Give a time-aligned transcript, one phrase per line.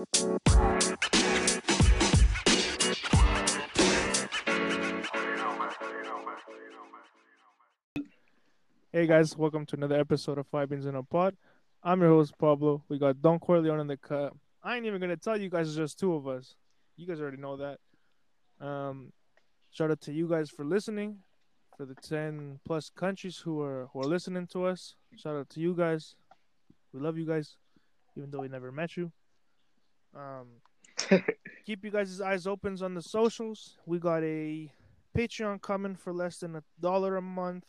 [0.00, 0.06] Hey
[9.06, 11.36] guys, welcome to another episode of Five Beans in a Pod.
[11.82, 12.82] I'm your host Pablo.
[12.88, 14.32] We got Don Corleone in the cut.
[14.62, 16.54] I ain't even gonna tell you guys it's just two of us.
[16.96, 17.78] You guys already know that.
[18.66, 19.12] Um,
[19.70, 21.18] shout out to you guys for listening,
[21.76, 24.94] for the ten plus countries who are who are listening to us.
[25.16, 26.14] Shout out to you guys.
[26.94, 27.58] We love you guys,
[28.16, 29.12] even though we never met you.
[30.14, 31.22] Um,
[31.66, 33.76] keep you guys' eyes open on the socials.
[33.86, 34.72] We got a
[35.16, 37.64] Patreon coming for less than a dollar a month.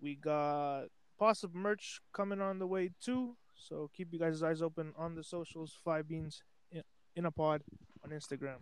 [0.00, 0.86] We got
[1.18, 3.36] possible merch coming on the way too.
[3.54, 5.78] So keep you guys' eyes open on the socials.
[5.84, 6.82] Five beans in,
[7.14, 7.62] in a pod
[8.04, 8.56] on Instagram.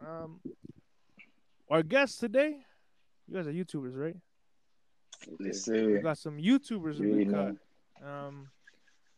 [0.00, 0.40] Um,
[1.70, 2.56] our guest today,
[3.26, 4.16] you guys are YouTubers, right?
[5.40, 8.06] Yes, We got some YouTubers in the cut.
[8.06, 8.48] Um,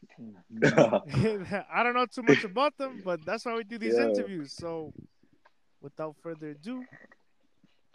[0.62, 4.08] I don't know too much about them, but that's why we do these Yeah.
[4.08, 4.52] interviews.
[4.52, 4.92] So,
[5.80, 6.84] without further ado,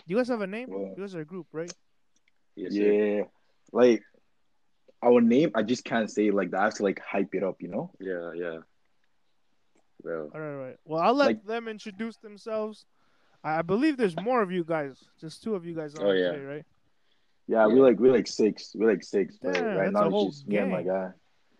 [0.08, 0.70] you guys have a name?
[0.70, 1.72] Well- you guys are a group, right?
[2.56, 2.80] Yes, sir.
[2.82, 3.24] yeah,
[3.74, 4.02] like
[5.04, 6.60] our name, I just can't say like that.
[6.62, 7.92] I have to like hype it up, you know.
[8.00, 8.60] Yeah, yeah.
[10.04, 10.78] Well, All right, all right.
[10.86, 12.86] Well, I'll let Like- them introduce themselves.
[13.44, 15.04] I I believe there's more of you guys.
[15.20, 16.32] Just two of you guys on Oh, yeah.
[16.32, 16.66] today, right?
[17.48, 17.74] Yeah, Yeah.
[17.74, 18.74] we're like we're like six.
[18.76, 21.12] We're like six, but Damn, right a now whole it's just me and my guy.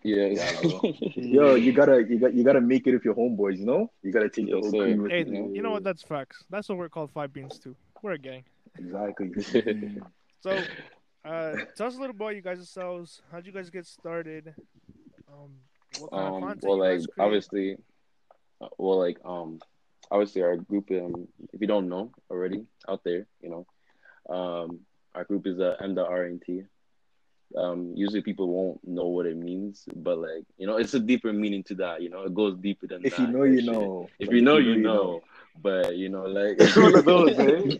[0.06, 0.28] Yeah.
[0.28, 0.92] Yeah.
[1.16, 3.92] Yo, you gotta you got you gotta make it with your homeboys, you know.
[4.04, 4.94] You gotta take Yes, the whole sir.
[4.94, 5.52] crew with Hey, you.
[5.54, 5.84] you know what?
[5.84, 6.44] That's facts.
[6.50, 7.76] That's what we're called Five Beans too.
[8.02, 8.44] We're a gang.
[8.78, 9.32] Exactly.
[10.42, 10.52] So,
[11.26, 13.24] uh, tell us a little about you guys yourselves.
[13.32, 14.54] How'd you guys get started?
[15.28, 15.54] Um,
[15.98, 17.78] what kind of um, content well, you like guys obviously,
[18.62, 19.58] uh, well, like um,
[20.12, 20.92] obviously our group.
[20.92, 23.66] Um, if you don't know already out there, you know,
[24.30, 24.82] um,
[25.16, 26.68] our group is uh, M the RNT.
[27.58, 31.32] Um, usually people won't know what it means, but like you know, it's a deeper
[31.32, 32.02] meaning to that.
[32.02, 33.22] You know, it goes deeper than If that.
[33.22, 33.72] you know, you shit.
[33.72, 34.10] know.
[34.20, 35.22] If Like, you know, you know.
[35.62, 37.78] But you know, like It's one of those, eh?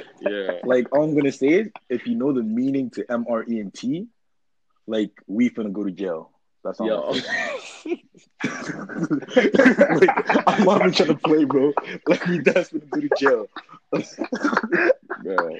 [0.20, 0.52] yeah.
[0.64, 3.60] Like all I'm gonna say is, if you know the meaning to M R E
[3.60, 4.06] and T,
[4.86, 6.30] like we finna go to jail.
[6.64, 6.86] That's all.
[6.86, 7.14] Yo.
[8.44, 10.10] Like,
[10.48, 11.72] I'm not even trying to play, bro.
[12.06, 13.46] Like we that's finna go to jail.
[15.22, 15.56] Bro.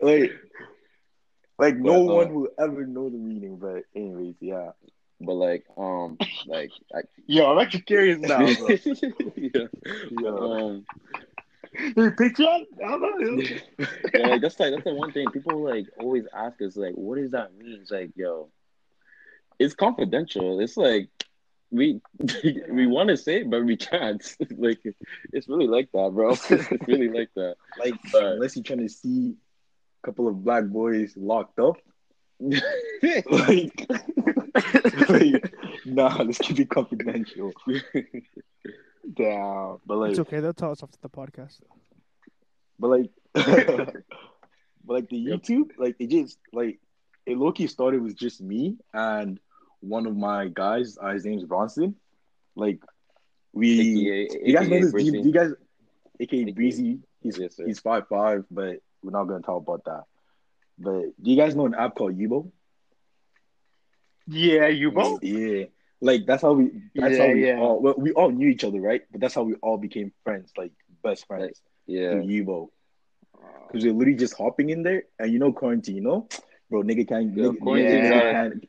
[0.00, 0.32] like,
[1.58, 3.56] like no But, uh, one will ever know the meaning.
[3.56, 4.70] But anyways, yeah.
[5.20, 8.38] but like um like I, Yo, I'm actually curious now.
[8.38, 8.68] Bro.
[9.36, 9.66] yeah.
[10.20, 10.52] Yo.
[10.52, 10.86] um
[11.72, 12.64] Hey, Patreon?
[12.84, 13.42] I don't know.
[14.14, 17.18] yeah, like, that's like that's the one thing people like always ask us like what
[17.18, 17.78] does that mean?
[17.80, 18.48] It's like yo,
[19.58, 20.60] it's confidential.
[20.60, 21.08] It's like
[21.70, 22.00] we
[22.70, 24.22] we want to say it but we can't.
[24.56, 24.80] like
[25.32, 26.32] it's really like that, bro.
[26.32, 27.56] it's really like that.
[27.78, 29.47] Like, But- unless you're trying to see a
[30.02, 31.76] couple of black boys locked up,
[32.40, 33.86] like,
[35.08, 35.54] like
[35.84, 37.52] nah, let's keep it confidential.
[39.14, 40.40] Damn, but like, it's okay.
[40.40, 41.60] They'll tell us after the podcast.
[42.78, 43.94] but like, but
[44.86, 45.40] like the Yep.
[45.40, 46.78] YouTube, like it just like
[47.26, 49.38] it low key started with just me and
[49.80, 50.98] one of my guys.
[51.00, 51.96] Uh, his name's Bronson.
[52.56, 52.80] Like
[53.52, 54.92] we, AKA you guys know AKA this?
[54.92, 55.52] Do you, do you guys,
[56.20, 56.98] aka AKA Breezy?
[57.22, 60.04] He's Yes, he's five five, but we're not gonna talk about that.
[60.78, 62.50] But do you guys know an app called Yubo?
[64.26, 65.18] Yeah, Yubo.
[65.22, 65.66] Yeah,
[66.00, 66.70] like that's how we.
[66.94, 67.58] That's Yeah, how we yeah.
[67.58, 67.80] all.
[67.80, 69.02] Well, we all knew each other, right?
[69.10, 70.72] But that's how we all became friends, like
[71.02, 71.60] best friends.
[71.86, 72.12] Yeah.
[72.12, 72.68] Through Yubo,
[73.66, 76.28] because we're literally just hopping in there, and you know quarantine, you know,
[76.68, 77.34] bro, nigga can't.
[77.34, 78.64] Yeah, nigga, quarantine nigga got- can't-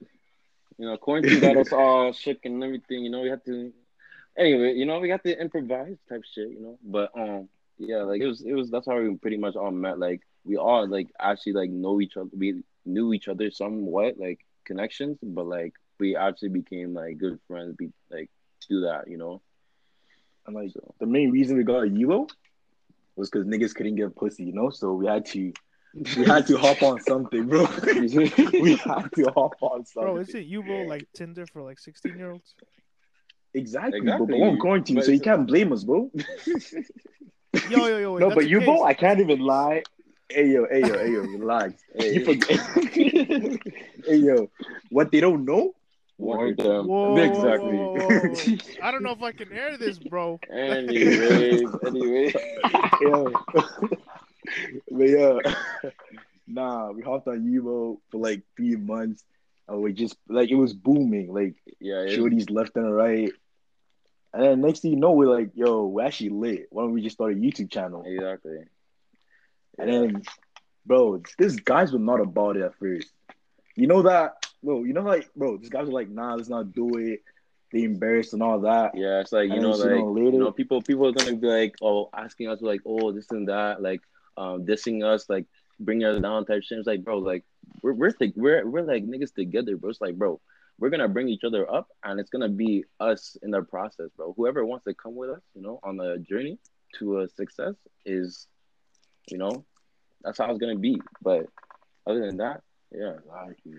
[0.79, 3.03] You know, quarantine got us all shook and everything.
[3.03, 3.73] You know, we had to.
[4.37, 6.47] Anyway, you know, we got to improvise type shit.
[6.49, 8.69] You know, but um, yeah, like it was, it was.
[8.69, 9.99] That's how we pretty much all met.
[9.99, 12.29] Like we all like actually like know each other.
[12.37, 17.75] We knew each other somewhat, like connections, but like we actually became like good friends.
[17.77, 18.29] Be like
[18.69, 19.41] do that, you know.
[20.45, 22.29] And like So the main reason we got a Yubo
[23.15, 24.69] was because niggas couldn't get pussy, you know.
[24.69, 25.53] So we had to,
[26.17, 27.67] we had to hop on something, bro.
[27.95, 30.13] we had to hop on something.
[30.13, 32.55] Bro, is it Yubo like Tinder for like 16 year olds?
[33.53, 34.27] Exactly, Exactly.
[34.27, 36.11] but we're on quarantine, But so you can't blame us, bro.
[37.69, 38.13] Yo, yo, yo.
[38.13, 39.83] Wait, No, but the Yubo, I can't even lie.
[40.29, 41.73] Hey yo, hey yo, hey yo, relax.
[41.95, 42.59] hey, You forget.
[44.05, 44.49] hey yo,
[44.89, 45.73] what they don't know?
[46.17, 46.87] warn them.
[46.87, 47.77] Whoa, Exactly.
[47.77, 48.35] whoa, whoa.
[48.83, 50.39] I don't know if I can air this, bro.
[50.51, 52.33] Anyways, anyway.
[52.99, 53.33] Yo.
[54.91, 55.39] but yeah,
[56.47, 59.23] nah, we hopped on Yubo for like three months.
[59.67, 63.31] And we just like it was booming, like Yeah, it- shorties left and right.
[64.33, 66.67] And then next thing you know, we're like, yo, we're actually lit.
[66.69, 68.03] Why don't we just start a YouTube channel?
[68.05, 68.59] exactly.
[69.77, 70.21] And then,
[70.85, 73.07] bro, these guys were not about it at first.
[73.75, 74.83] You know that, bro.
[74.83, 77.21] You know, like, bro, these guys were like, nah, let's not do it.
[77.71, 78.95] they embarrassed and all that.
[78.95, 81.75] Yeah, it's like you know, like know, you know, people people are gonna be like,
[81.81, 84.01] oh, asking us like, oh, this and that, like,
[84.37, 85.45] um, dissing us, like,
[85.79, 86.77] bringing us down type shit.
[86.77, 87.45] It's like, bro, like,
[87.81, 89.91] we're we're th- we're we're like niggas together, bro.
[89.91, 90.41] It's like, bro,
[90.79, 94.33] we're gonna bring each other up, and it's gonna be us in the process, bro.
[94.35, 96.57] Whoever wants to come with us, you know, on the journey
[96.97, 98.47] to a success is,
[99.29, 99.65] you know,
[100.23, 100.99] that's how it's gonna be.
[101.21, 101.45] But
[102.07, 102.61] other than that,
[102.91, 103.73] yeah, Exactly.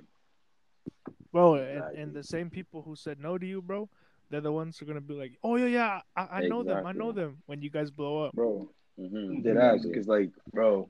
[1.33, 2.03] Bro, and, Exactly.
[2.03, 3.89] and the same people who said no to you, bro,
[4.31, 6.87] they're the ones who are gonna be like, "Oh yeah, yeah, I, I know them,
[6.87, 9.43] I know them." When you guys blow up, Bro, mm-hmm.
[9.43, 9.85] dead ass.
[9.85, 10.89] Because like, bro,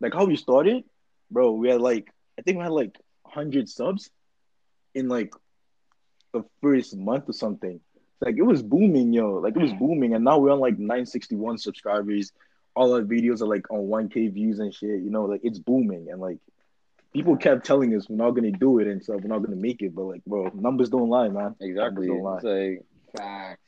[0.00, 0.84] like how we started,
[1.30, 4.10] bro, we had like I think we had like hundred subs
[4.94, 5.32] in like
[6.32, 7.80] the first month or something.
[8.20, 9.34] Like it was booming, yo.
[9.34, 12.32] Like it was booming, and now we're on like 961 subscribers.
[12.74, 15.02] All our videos are like on 1k views and shit.
[15.02, 16.38] You know, like it's booming, and like
[17.12, 19.20] people kept telling us we're not gonna do it and stuff.
[19.22, 21.56] We're not gonna make it, but like, bro, numbers don't lie, man.
[21.60, 22.06] exactly.
[22.06, 22.36] Numbers don't lie.
[22.36, 22.86] It's like
[23.16, 23.60] Facts.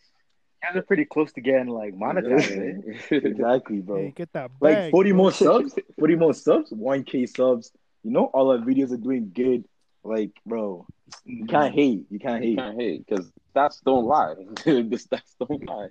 [0.62, 2.96] You guys are pretty close to getting like monetized.
[3.10, 3.16] eh?
[3.16, 3.96] Exactly, bro.
[3.96, 5.16] hey, get that like 40 bro.
[5.16, 7.70] more subs 40 more subs 1k subs
[8.02, 9.64] you know all our videos are doing good
[10.04, 10.86] like bro
[11.24, 14.34] you can't hate you can't you hate can't hate because stats don't lie.
[14.64, 15.88] the stats don't lie.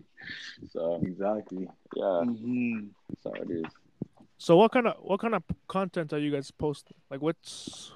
[0.72, 2.90] So exactly yeah, Mhm.
[3.10, 3.64] that's how it is.
[4.38, 6.98] So what kind of what kind of content are you guys posting?
[7.10, 7.92] Like what's?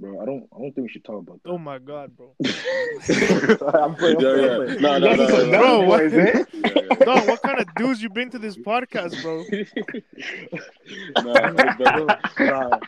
[0.00, 2.34] bro i don't i don't think we should talk about Oh my god, bro!
[2.44, 4.56] i'm playing, I'm Yeah, yeah.
[4.56, 4.80] I'm.
[4.80, 5.58] No, no, no, no, no.
[5.58, 6.44] Bro, what- Boys, eh?
[6.54, 6.94] Yeah, yeah.
[7.04, 9.44] Dog, what kind of dudes you bring to this podcast, bro?
[11.22, 12.78] Nah, but- Nah,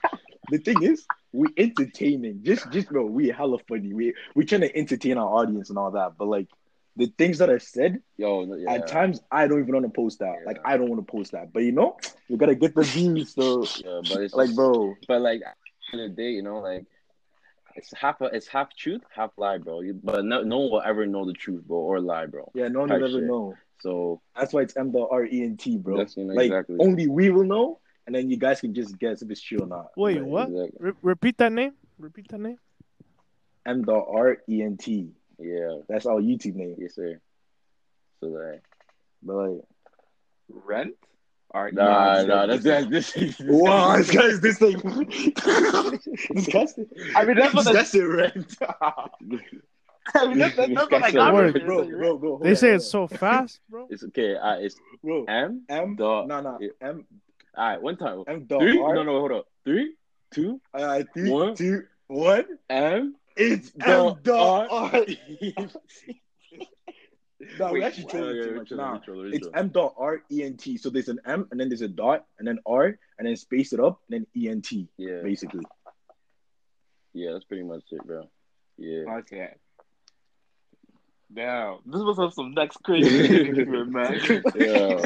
[0.50, 4.76] the thing is we entertaining just just bro we hella funny we we trying to
[4.76, 6.48] entertain our audience and all that but like
[6.96, 10.18] the things that are said Yo, yeah, at times i don't even want to post
[10.20, 10.46] that Yeah.
[10.46, 11.96] like i don't want to post that but you know
[12.28, 15.56] you gotta get the views so yeah, but it's like just- bro But like at
[15.92, 16.86] the the day, you know, like
[17.74, 19.80] it's half a, it's half truth, half lie, bro.
[19.80, 22.50] You, but no, no one will ever know the truth, bro, or lie, bro.
[22.54, 23.54] Yeah, no one will ever know.
[23.80, 26.06] So That's why it's M dot R E N T, bro.
[26.16, 26.76] You know, like exactly.
[26.80, 27.78] only we will know,
[28.12, 29.86] and then you guys can just guess if it's true or not.
[29.96, 30.48] Wait, Like, what?
[30.50, 30.78] exactly.
[30.80, 31.72] Re- repeat that name.
[31.98, 32.58] Repeat that name.
[33.64, 35.12] M dot R E N T.
[35.38, 36.76] Yeah, That's our YouTube name.
[36.78, 37.18] yes, sir.
[38.20, 38.62] So like,
[39.22, 39.60] But like,
[40.50, 40.94] Rent?
[41.54, 43.16] Or nah, this nah, guy- that's that's this.
[43.16, 44.78] is- wow, this guy's this thing.
[44.78, 46.74] this guy's
[47.16, 48.56] I mean, that's what the, it, rent.
[50.14, 51.32] I mean, that's, that's, that's what I That's got.
[51.34, 51.64] word, it.
[51.64, 52.38] bro, bro, bro.
[52.42, 53.86] They on, say hold it's so fast, bro.
[53.88, 54.34] It's okay.
[54.36, 55.24] Uh, it's bro.
[55.24, 55.62] M.
[55.68, 56.58] M dot- no no.
[56.80, 57.06] M
[57.56, 58.24] All right, one time.
[58.26, 58.80] M dot Three?
[58.80, 58.94] R.
[58.94, 59.46] No, no, hold up.
[59.64, 59.94] Three,
[60.32, 61.54] two, Uh, three, One.
[61.54, 62.44] two, one.
[62.70, 63.14] M.
[63.36, 64.90] It's Dot M dot R.
[64.94, 65.06] R.
[67.58, 68.68] No, we actually trolling yeah, too much.
[68.68, 69.48] troll, Nah, we troll, it's.
[69.52, 70.76] M dot R E N T.
[70.78, 73.72] So there's an M and then there's a dot and then R and then space
[73.72, 75.64] it up and then E N T Yeah, basically.
[77.12, 78.28] yeah, that's pretty much it, bro.
[78.78, 79.16] Yeah.
[79.18, 79.54] Okay.
[81.34, 84.20] Damn, this was some- some next crazy shit, man.
[84.54, 85.02] Yeah.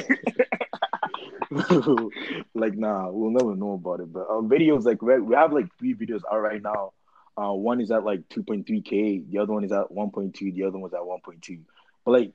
[2.54, 4.12] like nah, we'll never know about it.
[4.12, 6.92] But our videos like we we have like three videos out right now.
[7.38, 10.82] Uh, one is at like 2.3k, the other one is at 1.2, the other one
[10.82, 11.60] one's at 1.2.
[12.04, 12.32] But like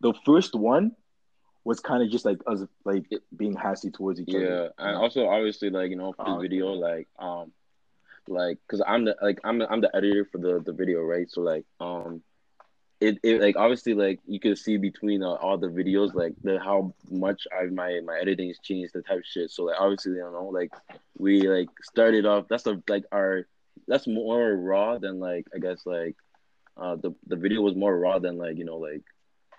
[0.00, 0.92] the first one
[1.62, 3.04] was kind of just like us like
[3.36, 4.72] being hasty towards each Yeah, other.
[4.78, 7.52] and also obviously like you know for Oh, this video like um
[8.28, 11.30] like because I'm the like I'm the, I'm the editor for the the video right
[11.30, 12.22] so like um
[13.00, 16.58] it, it like obviously like you can see between uh, all the videos like the
[16.58, 20.20] how much I my my editing has changed the type shit so like obviously you
[20.20, 20.70] know like
[21.18, 23.46] we like started off that's a, like our
[23.88, 26.16] that's more raw than like I guess like
[26.76, 29.02] uh the the video was more raw than like you know like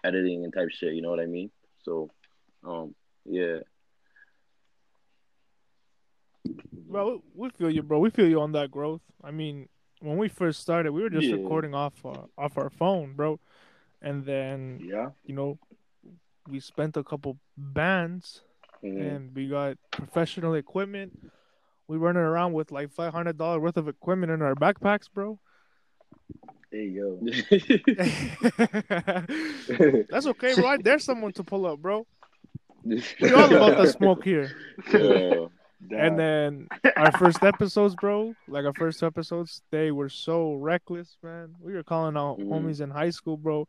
[0.04, 1.50] editing and type shit you know what I mean
[1.84, 2.12] so
[2.64, 2.94] um
[3.26, 3.60] yeah
[6.74, 8.00] Bro, we feel you, bro.
[8.00, 9.00] We feel you on that growth.
[9.24, 9.70] I mean,
[10.02, 11.36] when we first started, we were just Yeah.
[11.36, 13.40] recording off uh, off our phone, bro.
[14.02, 15.12] And then Yeah.
[15.24, 15.58] you know,
[16.50, 18.42] we spent a couple bands
[18.84, 19.00] Mhm.
[19.00, 21.14] and we got professional equipment.
[21.88, 25.40] We running around with like five hundred dollar worth of equipment in our backpacks, bro.
[26.72, 27.20] Hey yo.
[30.10, 30.78] That's okay, bro.
[30.78, 32.08] Dare someone to pull up, bro.
[32.86, 34.50] We all about the smoke here.
[34.92, 35.46] Yeah.
[35.90, 41.56] And then our first episodes, bro, like our first episodes, they were so reckless, man.
[41.60, 42.48] We were calling out Mhm.
[42.50, 43.68] homies in high school, bro.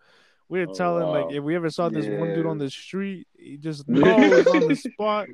[0.49, 1.13] We were Oh, telling wow.
[1.27, 4.69] like if we ever saw this one dude on the street, he just knows on
[4.69, 5.29] the spot.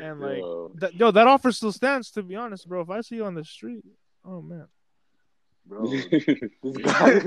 [0.00, 0.72] And like Yo.
[0.76, 2.10] that, yo, that offer still stands.
[2.12, 3.84] To be honest, bro, if I see you on the street,
[4.24, 4.66] oh man,
[5.66, 5.84] bro.
[6.62, 7.22] This guy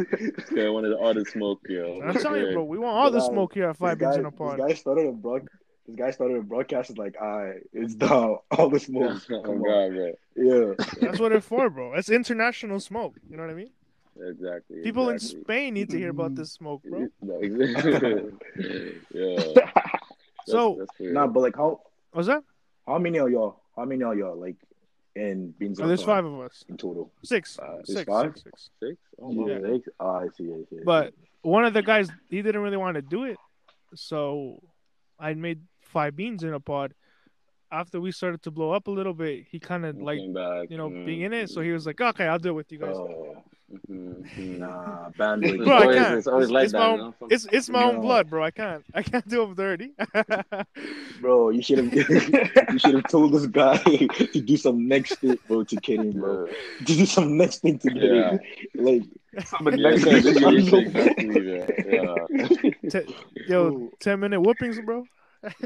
[0.52, 2.02] Yeah, one of all the smoke, yo.
[2.02, 4.32] I'm telling you, bro, we want all the smoke here at Five this in a
[4.32, 4.60] Pod.
[4.60, 5.48] This guy started a broad.
[5.88, 6.90] This guy started a broadcast.
[6.92, 9.22] Is like, I it's down all the smoke.
[9.32, 10.14] Oh Come on, god, bro.
[10.36, 10.74] yeah.
[11.02, 11.94] That's what it's for, bro.
[11.94, 13.16] It's international smoke.
[13.30, 13.72] You know what I mean?
[14.22, 14.82] exactly.
[14.84, 15.20] People in.
[15.20, 17.08] Spain need to hear about this smoke, bro.
[17.22, 18.32] No, exactly.
[19.14, 19.40] yeah.
[20.46, 21.12] So- that's, that's.
[21.14, 22.44] Nah, but like how What's that?
[22.88, 23.62] how many are y'all?
[23.76, 24.56] How many are y'all like
[25.16, 25.80] in Beans?
[25.80, 26.64] Oh, there's five of us.
[26.70, 27.12] in total.
[27.24, 27.58] Six.
[27.60, 28.34] Uh, Six, five?
[28.36, 28.70] six, six.
[28.82, 28.98] six.
[29.22, 29.60] Oh my Yeah.
[29.60, 29.72] God.
[29.74, 29.90] Six?
[30.00, 30.44] Oh, I see.
[30.44, 30.54] I see.
[30.54, 30.84] I see.
[30.86, 33.38] But one of the guys, he didn't really want to do it,
[33.96, 34.62] so
[35.20, 35.62] I made
[35.94, 36.94] five beans in a pod.
[37.72, 40.78] After we started to blow up a little bit, he kind of like back, you
[40.78, 42.96] know mm, being in it, so he was like, "Okay, I'll deal with you guys."
[42.96, 43.44] oh,
[43.90, 44.58] mhm, mhm.
[44.60, 45.66] nah, bandwagon.
[45.70, 46.18] Bro, I can't.
[46.20, 47.14] it's always It's, like it's that, my you own, know?
[47.20, 48.44] Some- it's it's my own blood, bro.
[48.44, 48.84] I can't.
[48.94, 49.90] I can't do him dirty.
[51.22, 51.92] Bro, you should have
[52.74, 53.78] you should have told this guy
[54.34, 56.46] to do some next thing, bro, to get him, bro.
[56.46, 58.38] To do some next thing to get Yeah.
[58.76, 59.04] Like
[59.46, 60.80] some Yeah, next thing yeah, to yeah, get him.
[60.86, 62.90] exactly, yeah, yeah.
[62.90, 63.16] Te-
[63.48, 65.06] yo, ten minute whoopings, bro.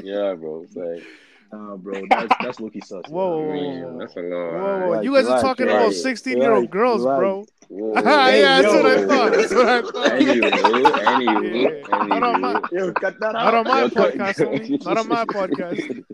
[0.02, 0.62] Yeah, bro.
[0.64, 1.02] It's like,
[1.52, 3.02] Nah, bro, that's that's lowkey sus.
[3.08, 3.48] Whoa.
[3.50, 4.28] I mean, that's a lot.
[4.28, 7.00] Whoa, whoa, Relax, you guys are relax, talking relax, about sixteen year old relax, girls,
[7.02, 7.18] relax.
[7.18, 7.44] bro.
[7.70, 8.82] Whoa, yeah, that's yo.
[8.82, 9.32] what I thought.
[9.32, 10.12] That's what I thought.
[10.12, 11.68] Anyway, anyway, Yeah.
[11.70, 11.82] anyway.
[12.08, 13.44] Not on my- Yo, cut that out.
[13.44, 14.84] Not on my podcast, homie.
[14.84, 16.04] Not on my podcast.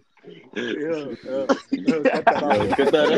[0.56, 2.76] Yo, yo, yo, cut that out.
[2.92, 3.12] That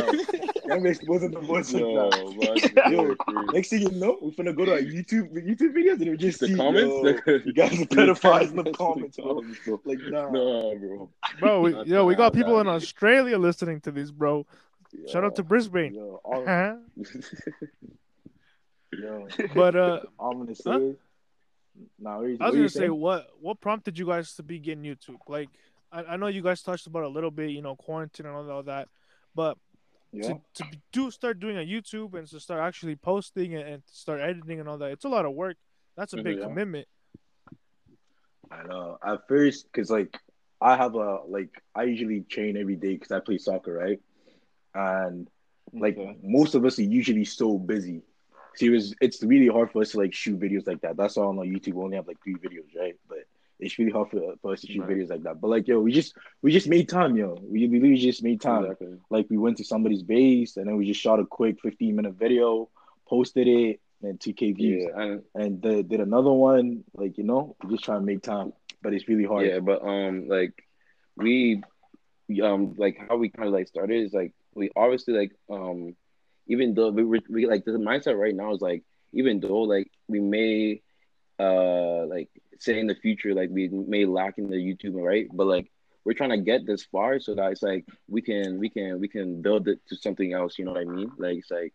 [0.66, 0.72] out.
[0.72, 2.90] I'm exposing the voice Yo, that.
[2.90, 3.14] Yo.
[3.52, 6.40] Next thing you know, we're gonna go to our YouTube YouTube videos and we just
[6.40, 6.86] The see comments?
[7.26, 9.42] yo, you guys are pedophiles in the comments, bro.
[9.64, 9.80] bro.
[9.84, 10.30] Like nah.
[10.30, 11.10] No, bro.
[11.40, 12.66] Bro, we, yo, we got people in.
[12.68, 14.46] Australia listening to this, bro.
[15.08, 15.94] Shout out to Brisbane.
[15.94, 16.76] Yo, all, Huh?
[18.92, 20.80] yo, But uh, I'm gonna say Huh?
[21.98, 22.98] nah, what you- I was what gonna say, saying?
[23.00, 25.18] what what prompted you guys to begin YouTube?
[25.28, 25.50] Like,
[25.92, 28.62] I, I know you guys touched about a little bit, you know, quarantine and all,
[28.64, 28.88] that,
[29.34, 29.58] but
[30.12, 30.28] Yeah.
[30.28, 34.20] to, to do start doing a YouTube and to start actually posting and, and start
[34.20, 35.56] editing and all that, it's a lot of work.
[35.96, 36.38] That's a big Mhm.
[36.38, 36.44] Yeah.
[36.44, 36.88] commitment.
[38.50, 38.98] I know.
[39.04, 40.18] At first, cause like
[40.60, 44.00] I have a like I usually train every day because I play soccer, right?
[44.74, 45.28] And
[45.72, 46.16] like Okay.
[46.22, 48.02] most of us are usually so busy.
[48.54, 50.96] See, it was, it's really hard for us to like shoot videos like that.
[50.96, 52.94] That's all on YouTube we only have like three videos, right?
[53.08, 53.26] But
[53.58, 54.88] it's really hard for, for us to shoot Right.
[54.88, 55.40] videos like that.
[55.40, 57.36] But like yo, we just we just made time, yo.
[57.42, 58.64] We, we literally just made time.
[58.64, 58.98] Exactly.
[59.10, 62.14] Like we went to somebody's base and then we just shot a quick 15 minute
[62.14, 62.68] video,
[63.08, 64.84] posted it, and 2k views.
[64.84, 68.22] Yeah, and And the, did another one, like you know, we just try to make
[68.22, 68.52] time.
[68.82, 69.46] But it's really hard.
[69.46, 70.52] yeah, but um, like
[71.16, 71.62] we,
[72.28, 75.94] we, um, like how we kind of like started is like we obviously like um,
[76.46, 78.82] even though we were we like the mindset right now is like
[79.12, 80.80] even though like we may
[81.38, 85.46] uh like say in the future like we may lack in the YouTube right, but
[85.46, 85.70] like
[86.04, 89.08] we're trying to get this far so that it's like we can we can we
[89.08, 90.58] can build it to something else.
[90.58, 91.10] You know what I mean?
[91.18, 91.74] Like it's like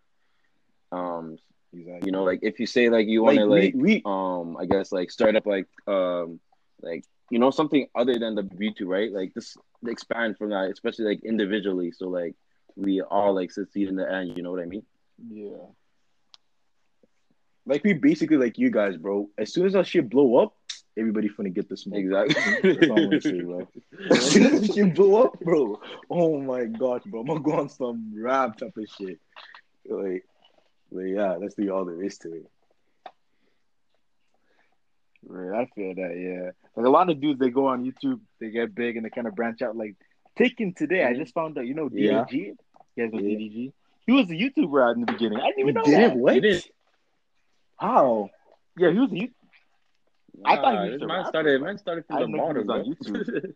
[0.92, 1.38] um
[1.74, 2.06] Exactly.
[2.06, 4.58] you know like if you say like you want like, to like we, we um
[4.58, 6.42] I guess like start up like um
[6.82, 9.12] like you know something other than the YouTube, right?
[9.12, 9.56] Like this
[9.88, 11.92] expand from that, especially like individually.
[11.92, 12.36] So like
[12.76, 14.36] we all like succeed in the end.
[14.36, 14.84] You know what I mean?
[15.30, 15.66] yeah.
[17.66, 19.30] Like we basically like you guys, bro.
[19.38, 20.56] As soon as that shit blow up,
[20.98, 22.00] everybody finna get the smoke.
[22.00, 22.74] Exactly.
[22.76, 23.68] That's all I'm gonna say, bro.
[24.12, 25.80] As soon as that shit blow up, bro.
[26.10, 27.22] Oh my gosh, bro.
[27.22, 29.20] I'm gonna go on some rap type of shit.
[29.88, 30.26] Like,
[30.92, 32.46] but yeah, that's the all there is to it.
[35.28, 36.18] Right, I feel that.
[36.18, 39.10] Yeah, like a lot of dudes, they go on YouTube, they get big, and they
[39.10, 39.76] kind of branch out.
[39.76, 39.96] Like
[40.38, 41.18] Taken today, I Mhm.
[41.18, 41.68] just found out.
[41.68, 42.24] You know, Yeah.
[42.26, 42.38] DDG.
[42.38, 43.38] You guys know Yeah.
[43.38, 43.74] DDG?
[44.08, 45.40] He was a YouTuber out in the beginning.
[45.40, 46.16] I didn't even know did that.
[46.18, 46.70] What?
[47.78, 48.30] How?
[48.78, 49.16] Yeah, he was a
[50.38, 50.42] YouTuber.
[50.46, 51.68] I thought he Nah, was this a man started bro.
[51.68, 52.86] man started I from the didn't bottom, on.
[52.86, 53.54] YouTube.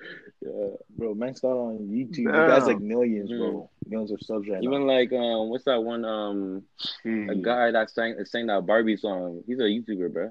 [0.42, 0.76] yeah.
[0.96, 2.18] Bro, man started on YouTube.
[2.18, 3.70] You guys like millions, bro.
[3.86, 4.92] Millions of subs right Even now.
[4.92, 6.62] like um, what's that one um
[7.04, 9.42] a guy that sang sang that Barbie song?
[9.46, 10.30] He's a YouTuber, bro.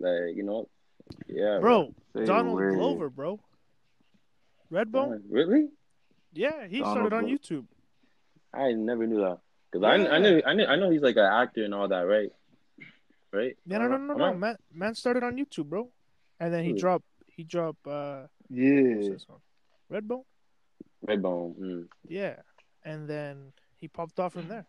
[0.00, 0.68] Like you know,
[1.28, 2.74] yeah, Bro, Say Donald word.
[2.76, 3.40] Glover, bro.
[4.72, 5.22] Redbone?
[5.28, 5.68] Really?
[6.32, 7.36] Yeah, he Donald started on Glover.
[7.36, 7.64] YouTube.
[8.54, 9.38] I never knew that.
[9.72, 12.00] Cause I, I knew I knew I know he's like an actor and all that,
[12.06, 12.30] right?
[13.32, 13.56] Right?
[13.66, 14.34] Yeah, no, no, no, Am no.
[14.34, 15.88] Man, man started on YouTube, bro.
[16.40, 16.80] And then he Really?
[16.80, 19.08] dropped, he dropped, uh, what's Yeah.
[19.12, 19.26] this?
[19.90, 20.24] Redbone?
[21.06, 21.54] Redbone.
[21.58, 21.88] Mm.
[22.08, 22.36] Yeah.
[22.84, 24.66] And then he popped off from there.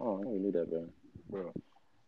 [0.00, 0.88] Oh, I never knew that, bro.
[1.30, 1.52] Bro.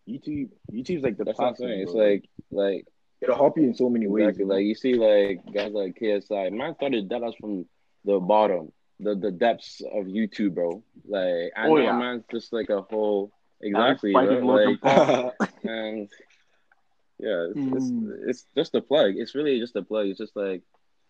[0.08, 1.70] YouTube YouTube's like the That's what I'm platform.
[1.70, 1.80] saying.
[1.82, 2.04] It's bro.
[2.04, 2.86] like like
[3.20, 4.28] it'll help you in so many ways.
[4.28, 6.52] exactly like you see like guys like KSI.
[6.52, 7.66] Man started that us from
[8.04, 10.82] the bottom, the the depths of YouTube, bro.
[11.06, 11.96] Like I Oh, know yeah.
[11.98, 14.54] man's just like a whole Now he's exactly, fighting bro.
[14.54, 15.34] Logan Like Paul.
[15.64, 16.08] and
[17.18, 18.12] yeah, it's, Mm.
[18.22, 19.14] it's it's just a plug.
[19.16, 20.06] It's really just a plug.
[20.06, 20.62] It's just like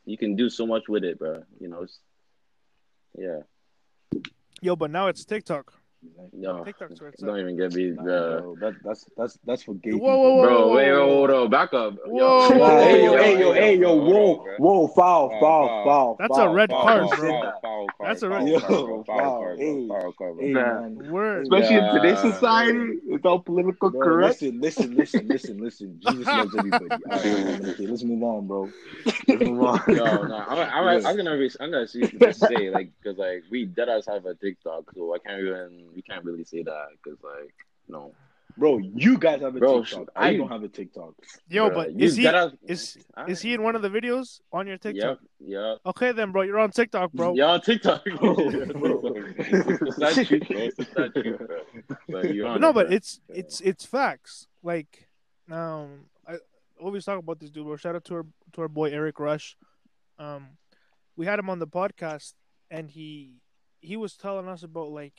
[0.05, 1.45] you can do so much with it, bro.
[1.61, 1.99] You know, it's
[3.17, 3.41] yeah.
[4.61, 5.80] Yo, but now it's TikTok.
[6.33, 8.43] Yo, TikTok's where don't even get me, Nah, bro.
[8.43, 10.33] bro, that, that's that's that's for gay Whoa, people.
[10.33, 11.29] whoa, whoa, Bro, whoa, wait, whoa, whoa, whoa.
[11.29, 11.95] whoa, back up.
[12.05, 14.59] Whoa, Yo, Nah, hey yo, whoa, hey yo, hey yo, hold on, whoa, bro.
[14.59, 15.85] whoa, foul, Foul, foul, foul.
[15.85, 16.17] foul.
[16.19, 17.39] That's foul, a red foul, card, foul, bro.
[17.39, 17.41] foul.
[17.41, 19.01] Foul, foul card, That's a foul red Yo, card, bro.
[19.07, 19.83] Foul wow, card, hey, bro.
[19.89, 20.49] Foul card, bro.
[20.49, 20.65] Hey, Nah.
[20.65, 21.05] man.
[21.11, 21.47] Word.
[21.47, 24.41] Especially in today's Yeah, society, it's all political Bro, correct.
[24.41, 25.99] listen, listen, listen, listen, listen.
[26.01, 27.03] Jesus loves everybody.
[27.09, 28.75] All right, okay, let's move on, bro.
[29.29, 29.81] Let's move on.
[29.89, 33.45] Yo, no, I'm, I'm, I'm gonna, I'm gonna see what to say, like, cause like
[33.51, 36.87] we dead ass have a TikTok, so I can't even, we can't really say that,
[37.05, 37.55] cause like,
[37.89, 38.13] no,
[38.57, 40.09] Bro, you guys have a Bro, TikTok.
[40.17, 41.15] are I don't have a TikTok.
[41.49, 43.31] Yo, Bruh, but is he dead ass- is Alright.
[43.33, 45.19] is he in one of the videos on your TikTok?
[45.41, 45.79] Yep, yep.
[45.87, 47.35] Okay, then, bro, you're on TikTok, bro.
[47.35, 49.01] You're on TikTok, Bro, bro.
[49.01, 49.13] bro.
[49.39, 50.59] It's not truth, bro.
[50.59, 51.59] It's not truth, bro.
[52.09, 52.97] But you're on no, it, but bro.
[52.97, 54.49] it's it's it's facts.
[54.63, 55.09] Like,
[55.51, 56.35] um, I
[56.81, 57.65] always talk about this dude.
[57.65, 59.57] Bro, shout out to our to our boy Eric Rush.
[60.19, 60.49] Um,
[61.17, 62.35] we had him on the podcast,
[62.71, 63.37] and he
[63.81, 65.19] he was telling us about like,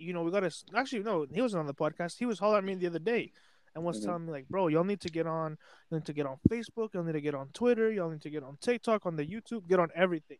[0.00, 2.18] you know, we got to actually no, he wasn't on the podcast.
[2.18, 3.32] He was hollering at me the other day,
[3.74, 4.04] and was Mhm.
[4.06, 5.58] telling me like, bro, y'all need to get on,
[5.90, 8.30] you need to get on Facebook, y'all need to get on Twitter, y'all need to
[8.30, 10.38] get on TikTok, on the YouTube, get on everything.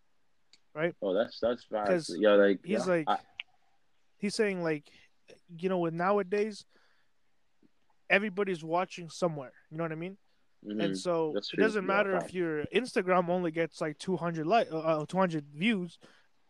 [0.74, 0.94] Right?
[1.02, 1.88] Oh, that's that's fast.
[1.90, 3.18] 'Cause Yeah, like He's yeah, like, I-
[4.18, 4.88] he's saying like,
[5.58, 6.64] you know, with nowadays,
[8.08, 9.52] everybody's watching somewhere.
[9.70, 10.16] You know what I mean?
[10.64, 10.82] mhm.
[10.84, 11.64] And so That's it true.
[11.64, 12.26] doesn't matter fact.
[12.30, 15.98] if your Instagram only gets like 200 like uh, uh, 200 views,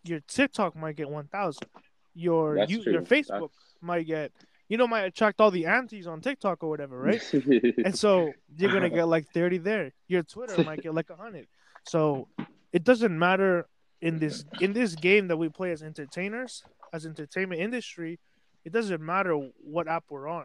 [0.05, 1.69] your TikTok might get 1,000.
[2.15, 3.51] Your you, your Facebook
[3.81, 4.33] might get,
[4.69, 7.21] you know, might attract all the aunties on TikTok or whatever, right?
[7.85, 9.93] and so you're gonna get like 30 there.
[10.09, 11.47] Your Twitter might get like 100.
[11.85, 12.29] So
[12.73, 13.67] it doesn't matter
[14.03, 18.19] in this in this game that we play as entertainers, as entertainment industry.
[18.65, 20.45] It doesn't matter what app we're on.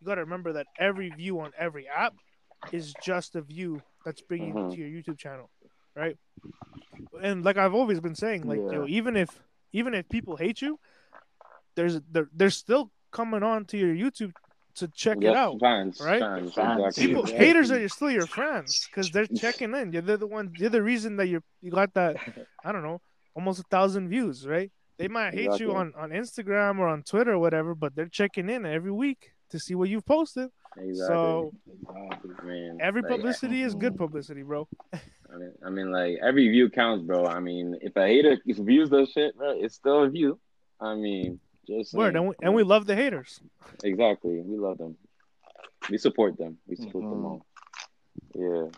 [0.00, 2.14] You got to remember that every view on every app
[2.72, 4.74] is just a view that's bringing you Mhm.
[4.74, 5.50] to your YouTube channel,
[5.94, 6.16] right?
[7.22, 9.40] And like I've always been saying, like yo, even if
[9.72, 10.78] even if people hate you,
[11.76, 14.32] there's they're, they're still coming on to your YouTube
[14.76, 15.58] to check Yes, it out.
[15.60, 16.20] Fans, right?
[16.20, 16.78] Fans, Fans.
[16.80, 17.06] exactly.
[17.06, 17.38] People, Yeah.
[17.38, 19.92] haters are still your friends because they're checking in.
[19.92, 20.52] You're they're the one.
[20.58, 22.16] You're the reason that you you got that.
[22.64, 23.00] I don't know,
[23.34, 24.70] almost a thousand views, right?
[24.98, 25.66] They might hate Exactly.
[25.66, 29.32] you on on Instagram or on Twitter or whatever, but they're checking in every week
[29.50, 30.50] to see what you've posted.
[30.78, 31.06] Exactly.
[31.14, 31.52] So
[31.88, 34.68] I mean, every like, publicity is good publicity, bro.
[34.92, 37.24] I mean, I mean, like every view counts, bro.
[37.26, 40.38] I mean, if a hater views those shit, bro, it's still a view.
[40.80, 43.40] I mean, just Word, saying, and we, and we love the haters.
[43.84, 44.40] exactly.
[44.40, 44.96] We love them.
[45.90, 46.58] We support them.
[46.66, 47.24] We support them Mhm.
[47.24, 47.46] all.
[48.34, 48.70] Yeah,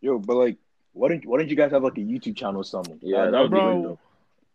[0.00, 0.56] Yo, but like,
[0.92, 2.98] why don't why don't you guys have like a YouTube channel or something?
[3.02, 3.98] Yeah, that, that would be Bro, good,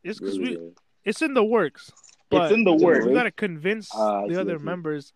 [0.04, 0.76] it's because really we good.
[1.06, 1.92] it's in the works.
[2.30, 3.06] But It's in the It's in the works.
[3.06, 5.14] we gotta convince I the see, other members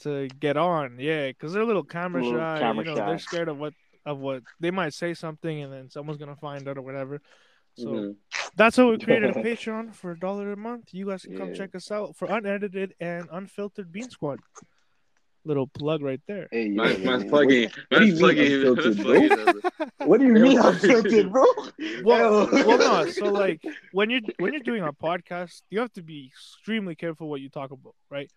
[0.00, 0.96] to get on.
[0.98, 2.58] Yeah, because they're a little camera Little shy.
[2.58, 3.72] camera you know, they're scared of what
[4.06, 7.20] of what they might say something and then someone's gonna find out or whatever.
[7.78, 8.16] So Mhm.
[8.56, 10.92] that's how we created a Patreon for a dollar a month.
[10.92, 11.54] You guys can come Yeah.
[11.60, 14.40] check us out for unedited and unfiltered Bean Squad.
[15.44, 16.48] Little plug right there.
[16.50, 17.70] Hey, yo, Man's, man's what- plugging.
[17.88, 18.52] what do you Man's mean plugging.
[18.52, 20.06] unfiltered, bro?
[20.08, 21.44] What do you mean unfiltered, bro?
[22.04, 23.10] Well, well, no.
[23.10, 23.62] So like
[23.92, 27.48] when you're when you're doing a podcast, you have to be extremely careful what you
[27.48, 28.30] talk about, right?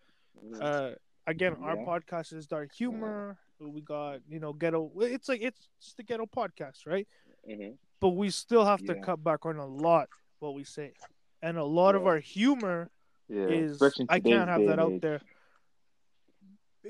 [0.59, 0.91] Uh,
[1.27, 3.37] again, our podcast is dark humor.
[3.59, 4.91] We got you know ghetto.
[5.01, 7.07] It's like it's just the ghetto podcast, right?
[7.49, 7.73] Mhm.
[8.01, 10.09] But we still have to cut back on a lot
[10.39, 10.93] what we say,
[11.41, 12.89] and a lot of our humor
[13.29, 15.01] Yeah, is I can't have that and out age.
[15.01, 15.21] there.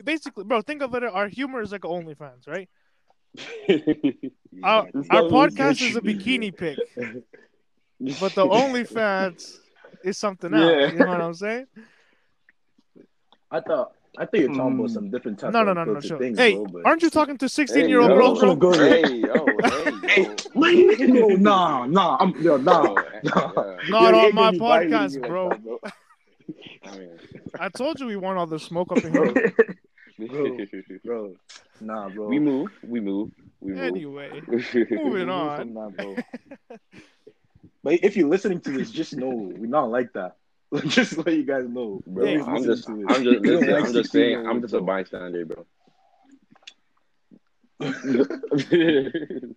[0.03, 1.03] Basically, bro, think of it.
[1.03, 2.69] Our humor is like OnlyFans, right?
[4.63, 6.77] Our, our podcast is a bikini pic,
[8.19, 9.57] but the OnlyFans
[10.03, 10.75] is something else.
[10.77, 10.91] Yeah.
[10.91, 11.67] You know what I'm saying?
[13.49, 14.93] I thought I thought you were talking about Mm.
[14.93, 16.17] some different type No, of no, no, no, sure.
[16.19, 16.65] things, Hey, bro.
[16.65, 18.17] But aren't you talking to 16 year old yo.
[18.17, 18.55] girls, bro?
[18.55, 18.71] Go.
[18.77, 19.45] Hey, yo,
[20.07, 20.27] hey,
[21.07, 21.27] yo.
[21.27, 22.95] no, nah, nah, I'm yo, nah, nah.
[23.23, 23.77] yeah.
[23.89, 25.49] Not Yo, you on my gonna be violating podcast, me like bro.
[25.49, 25.79] that, bro.
[26.83, 27.09] I mean,
[27.59, 29.53] I told you we want all the smoke up in here.
[30.27, 30.57] Bro.
[31.05, 31.35] Bro,
[31.79, 32.27] nah, bro.
[32.27, 33.79] we move, we move, we move.
[33.81, 34.41] Anyway,
[34.91, 35.73] moving on.
[35.73, 36.15] that, bro.
[37.83, 40.35] But if you're listening to this, just know we're not like that.
[40.87, 42.25] just let you guys know, bro.
[42.25, 42.87] Hey, Who's I'm just.
[42.87, 44.85] I'm just, We don't listen, like I'm just saying, I'm just a bro.
[44.85, 45.65] bystander, bro.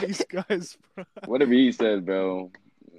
[0.00, 1.04] These guys, bro.
[1.26, 2.50] Whatever he said, bro.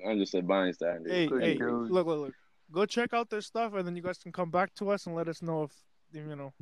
[0.07, 1.09] I'm just a bystander.
[1.09, 2.33] Hey, Good hey, look, look, look.
[2.71, 5.15] Go check out their stuff, and then you guys can come back to us and
[5.15, 5.71] let us know if
[6.13, 6.53] you know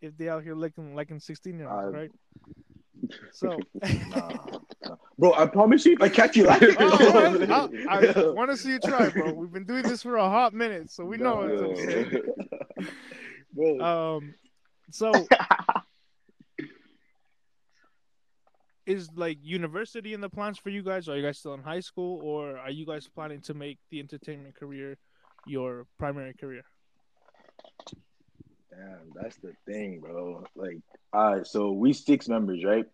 [0.00, 2.10] if they out here liking liking 16 year olds, right?
[3.32, 3.58] So,
[4.10, 4.32] Nah,
[4.82, 4.96] nah.
[5.18, 8.72] Bro, I promise you, if I catch you laughing, Oh, I, I want to see
[8.72, 9.32] you try, bro.
[9.32, 12.20] We've been doing this for a hot minute, so we know No, saying.
[13.52, 13.80] bro.
[13.80, 14.34] Um,
[14.90, 15.26] so
[18.86, 21.08] is like university in the plans for you guys?
[21.08, 23.98] Are you guys still in high school, or are you guys planning to make the
[23.98, 24.96] entertainment career
[25.46, 26.62] your primary career?
[28.76, 30.44] Damn, that's the thing, bro.
[30.54, 30.78] Like,
[31.12, 32.84] all right, so we six members, right?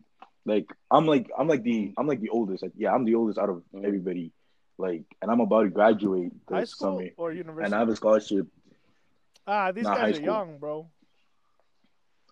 [0.47, 2.63] Like, I'm like, I'm like the, I'm like the oldest.
[2.63, 3.85] Like, yeah, I'm the oldest out of Mhm.
[3.85, 4.33] everybody.
[4.79, 7.67] Like, and I'm about to graduate High this school summer, or university?
[7.67, 8.47] and I have a scholarship.
[9.47, 10.25] ah, these Nah, high guys are school.
[10.25, 10.91] young, bro.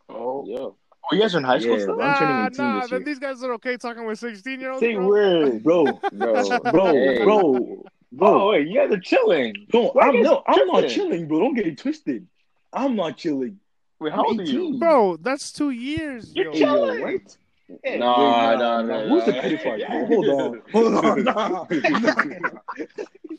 [0.08, 0.58] Oh, Yeah.
[0.58, 0.76] oh,
[1.12, 2.00] you guys are in high school Yeah, still?
[2.02, 3.00] I'm turning Nah, 18 nah, this year.
[3.00, 4.80] these guys are okay talking with 16 year olds.
[4.80, 5.06] Say bro.
[5.06, 5.62] word.
[5.62, 7.24] Bro, Bro, bro, Hey.
[7.24, 7.84] bro.
[8.22, 9.54] Oh, wait, you guys are chilling.
[9.72, 11.38] No, Why I'm you guys no, I'm not chilling, bro.
[11.40, 12.26] Don't get it twisted.
[12.72, 13.58] I'm not chilling.
[13.98, 14.78] Wait, how old are you?
[14.78, 16.32] Bro, that's two years.
[16.34, 16.58] You're yo.
[16.58, 17.00] Chilling.
[17.02, 17.36] what?
[17.84, 19.42] Hey, Nah, Wait, nah, nah, Who's the nah.
[19.42, 19.86] pedophile?
[19.88, 20.06] bro?
[20.06, 21.24] Hold on, hold on.
[21.24, 21.66] Nah,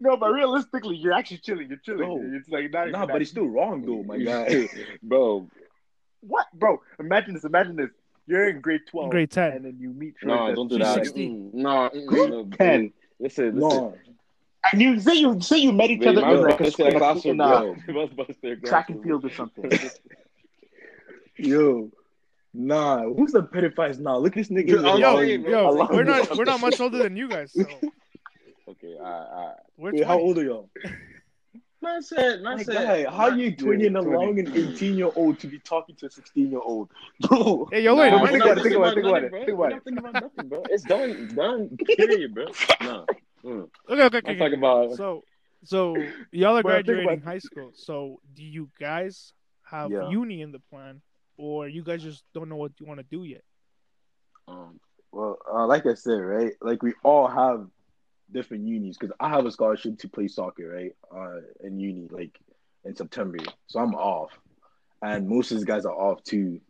[0.00, 1.68] No, but realistically, you're actually chilling.
[1.68, 1.98] You're chilling.
[1.98, 2.20] Bro.
[2.36, 4.68] It's like not nah, but it's still wrong though, my guy.
[5.02, 5.48] bro.
[6.20, 6.80] What, bro?
[6.98, 7.44] Imagine this.
[7.44, 7.90] Imagine this.
[8.26, 9.52] You're in grade twelve, Grade 10.
[9.52, 10.14] and then you meet.
[10.22, 10.94] No, Troy don't do that.
[10.94, 11.52] 16.
[11.52, 12.92] Mm, No, mm, Grade no, 10.
[13.20, 13.60] Listen, listen.
[13.60, 13.94] No,
[14.72, 16.82] And you say you say you met each Wait, other my in like bus a,
[16.82, 17.76] their in a, classroom, in a bro.
[17.88, 19.02] My bus their track and classroom.
[19.02, 19.70] field or something.
[21.36, 21.90] yo,
[22.52, 23.02] nah.
[23.14, 24.18] Who's the pedophile now?
[24.18, 24.82] Look at this nigga.
[24.84, 27.52] Oh, yo, Yo, Hey, yo, we're not we're not much older than you guys.
[27.52, 27.64] So
[28.68, 29.56] Okay, alright, alright.
[29.76, 30.70] we're Wait, how old are y'all?
[31.82, 32.74] Man said, man My said,
[33.04, 34.08] guy, how you 20 and 20.
[34.08, 36.90] allowing an 18 year old to be talking to a 16 year old?
[37.28, 39.22] Bro, Hey, yo, wait, Nah, but my think about it, think about it, think about
[39.24, 39.82] it, think about it.
[39.84, 40.62] not about nothing, bro.
[40.70, 41.76] It's done, done.
[41.96, 42.46] Period, bro.
[42.80, 43.04] No.
[43.44, 43.68] Mm.
[43.90, 44.38] okay, okay, I'm okay.
[44.38, 44.94] talking about.
[44.96, 45.22] So,
[45.64, 45.96] so
[46.32, 47.72] y'all are Well, graduating about- high school.
[47.74, 49.32] So, do you guys
[49.64, 50.08] have Yeah.
[50.10, 51.02] uni in the plan,
[51.36, 53.44] or you guys just don't know what you want to do yet?
[54.48, 54.80] Um,
[55.12, 56.52] well, uh, like I said, right?
[56.60, 57.68] Like we all have
[58.32, 60.92] different unis because I have a scholarship to play soccer, right?
[61.14, 62.38] Uh, in uni, like
[62.84, 64.30] in September, so I'm off,
[65.02, 66.60] and most of these guys are off too.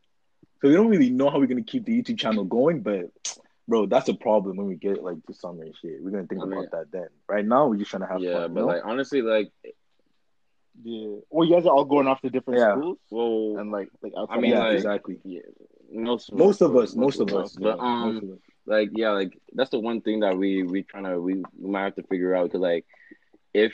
[0.61, 3.11] So we don't really know how we're gonna keep the YouTube channel going, but
[3.69, 6.03] bro, that's a problem when we get like to summer and shit.
[6.03, 7.09] We're gonna think I mean- about that then.
[7.29, 8.55] Right now, we're just trying to have yeah, fun.
[8.55, 8.73] but you know?
[8.73, 9.51] like honestly, like,
[10.83, 11.17] Yeah.
[11.31, 12.73] Well, you guys are all going off to different Yeah.
[12.77, 14.39] schools well, and like like outside.
[14.39, 15.21] I mean, yeah, like- exactly.
[15.25, 15.41] yeah,
[15.93, 18.39] most Most of us, most of us, but um, us.
[18.67, 21.85] like yeah, like that's the one thing that we we trying to we, we might
[21.85, 22.85] have to figure out because like
[23.55, 23.73] if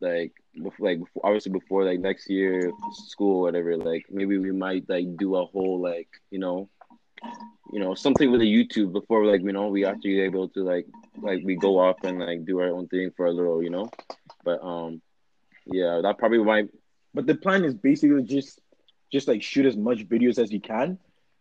[0.00, 4.52] like before, like before, obviously before like next year school or whatever like maybe we
[4.52, 6.68] might like do a whole like you know
[7.74, 10.86] you know something with the YouTube before like you know we actually able to like
[11.28, 13.88] like we go up and like do our own thing for a little you know
[14.44, 15.02] but um
[15.66, 16.68] yeah that probably might
[17.14, 18.60] But the plan is basically just
[19.12, 20.98] just like shoot as much videos as you can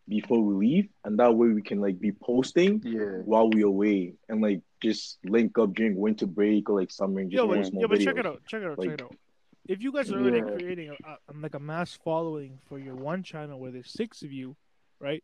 [0.08, 3.22] before we leave, and that way we can like be posting Yeah.
[3.32, 7.32] while we away and like just link up during winter break or like summer and
[7.32, 8.06] just Yo, post but, more yo, but videos.
[8.06, 9.16] check it out, check it out, check it out.
[9.68, 10.58] If you guys are already Yeah.
[10.58, 14.32] creating a, a, like a mass following for your one channel where there's six of
[14.32, 14.56] you,
[15.00, 15.24] right?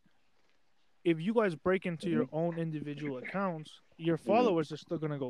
[1.12, 5.30] If you guys break into your own individual accounts, your followers are still gonna go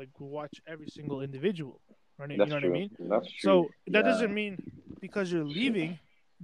[0.00, 1.80] like watch every single individual.
[2.18, 2.30] Right?
[2.30, 2.90] You know that's what I mean?
[3.12, 3.52] that's true So
[3.94, 4.10] that Yeah.
[4.10, 4.54] doesn't mean
[5.06, 5.98] because you're leaving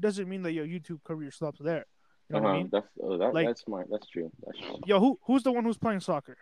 [0.07, 1.85] doesn't mean that your YouTube career stops there.
[2.29, 2.55] You know what uh-huh.
[2.55, 2.68] I mean?
[2.75, 5.64] that's uh, that, Like- that's smart that's true that's true Yo, who who's the one
[5.64, 6.37] who's playing soccer?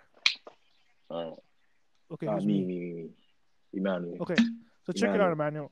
[1.11, 1.33] uh,
[2.14, 2.64] Okay, who's me, me?
[2.64, 3.09] me, me, me.
[3.79, 4.16] Emmanuel.
[4.22, 4.38] Okay,
[4.85, 5.70] so check it out, Emmanuel.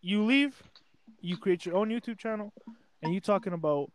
[0.00, 0.54] You leave,
[1.20, 2.52] you create your own YouTube channel,
[3.02, 3.90] and you talking about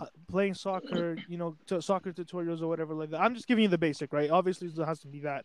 [0.00, 3.20] uh, playing soccer, you know, t- soccer tutorials or whatever like that.
[3.20, 4.30] I'm just giving you the basic, right?
[4.30, 5.44] Obviously, it has to be that,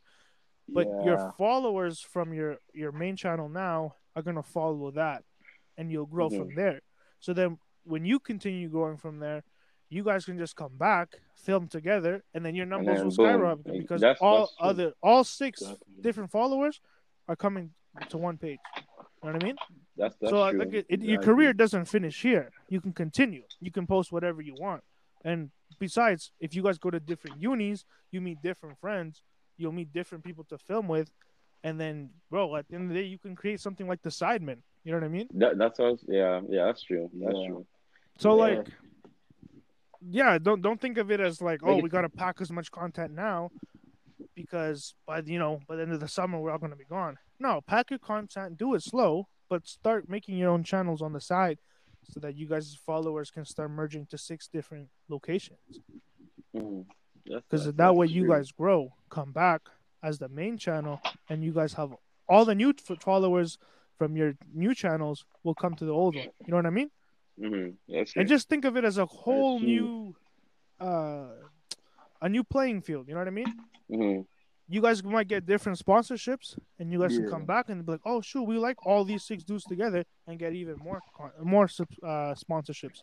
[0.70, 1.04] but yeah.
[1.06, 5.24] your followers from your your main channel now are gonna follow that,
[5.78, 6.38] and you'll grow Mhm.
[6.38, 6.82] from there.
[7.20, 9.44] So then, when you continue growing from there,
[9.90, 13.68] you guys can just come back, film together, and then your numbers then will skyrocket
[13.68, 15.62] Like, because all other all six
[16.00, 16.80] different followers
[17.28, 17.72] are coming
[18.10, 18.60] to one page.
[19.24, 19.56] You know what I mean?
[19.98, 22.52] that's that's so true like it, it- your career doesn't finish here.
[22.70, 23.44] You can continue.
[23.60, 24.84] You can post whatever you want.
[25.24, 29.22] And besides, if you guys go to different unis, you meet different friends.
[29.58, 31.12] You'll meet different people to film with,
[31.64, 34.10] and then, bro, at the end of the day, you can create something like the
[34.10, 34.58] Sidemen.
[34.84, 35.28] You know what I mean?
[35.36, 36.04] That, that's us.
[36.08, 37.12] Yeah, yeah, that's true.
[37.14, 37.48] That's Yeah.
[37.48, 37.68] true.
[38.18, 38.42] So Yeah.
[38.58, 38.68] like,
[40.10, 43.14] yeah, don't don't think of it as like, oh, we gotta pack as much content
[43.14, 43.52] now,
[44.34, 46.86] because by the- you know by the end of the summer we're all gonna be
[46.86, 47.18] gone.
[47.42, 51.20] No, pack your content, do it slow, but start making your own channels on the
[51.20, 51.58] side,
[52.04, 55.80] so that you guys' followers can start merging to six different locations.
[56.54, 56.86] Mhm.
[57.24, 59.62] Because that's- that way that's you guys grow, come back
[60.04, 61.96] as the main channel, and you guys have
[62.30, 63.58] all the new followers
[63.98, 66.30] from your new channels will come to the old one.
[66.46, 66.92] You know what I mean?
[67.40, 67.78] Mhm.
[67.90, 68.24] And true.
[68.26, 70.16] just think of it as a whole new
[70.80, 71.30] uh
[72.22, 73.46] a new playing field you know what i mean
[73.90, 74.26] Mhm.
[74.74, 76.48] You guys might get different sponsorships
[76.80, 79.24] and you guys can come back and be like oh shoot we like all these
[79.32, 81.00] six dudes together and get even more
[81.56, 81.66] more
[82.12, 83.00] uh sponsorships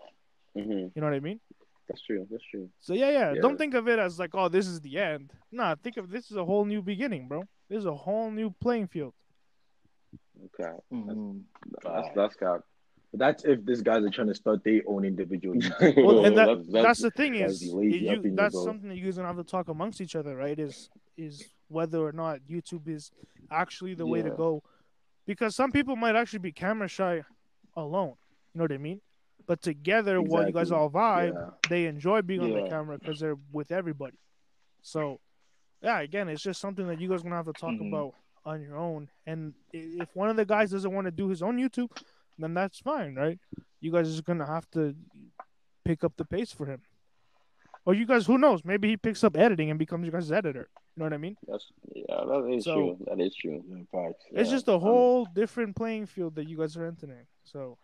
[0.57, 0.90] Mhm.
[0.94, 1.40] you know what i mean
[1.88, 2.22] That's true.
[2.31, 2.66] That's true.
[2.87, 3.40] so yeah, yeah Yeah.
[3.44, 5.24] don't think of it as like oh this is the end
[5.59, 8.48] nah think of this is a whole new beginning bro this is a whole new
[8.64, 9.14] playing field
[10.46, 11.42] Okay, Mhm.
[11.85, 12.61] that's that's cap.
[13.11, 15.57] But that's if these guys are trying to start their own individual.
[16.07, 18.96] Well, and that, That's- that's, that's- the thing is, be lazy, you- that's something that
[18.96, 20.59] you guys gonna have to talk amongst each other, right?
[20.59, 21.35] Is is
[21.68, 23.11] whether or not YouTube is
[23.50, 24.62] actually the way to go,
[25.26, 27.22] because some people might actually be camera shy
[27.76, 28.14] alone.
[28.54, 29.00] You know what I mean?
[29.46, 31.50] But together, while you guys all vibe, Yeah.
[31.68, 34.18] they enjoy being on the camera because they're with everybody.
[34.83, 35.20] So,
[35.83, 37.85] yeah, again, it's just something that you guys gonna have to talk Mm-hmm.
[37.85, 37.88] Mhm.
[37.88, 39.09] about on your own.
[39.26, 41.90] And if one of the guys doesn't want to do his own YouTube,
[42.38, 43.38] then that's fine, right?
[43.81, 44.94] You guys are gonna have to
[45.85, 46.83] pick up the pace for him.
[47.88, 48.61] Or you guys, who knows?
[48.66, 50.68] Maybe he picks up editing and becomes you guys' editor.
[50.94, 51.37] You know what I mean?
[51.46, 52.98] That's yeah, that is So- true.
[53.07, 53.64] That is true.
[53.66, 54.24] Yeah, facts.
[54.31, 57.27] it's just a I'm- whole different playing field that you guys are entering.
[57.44, 57.79] So,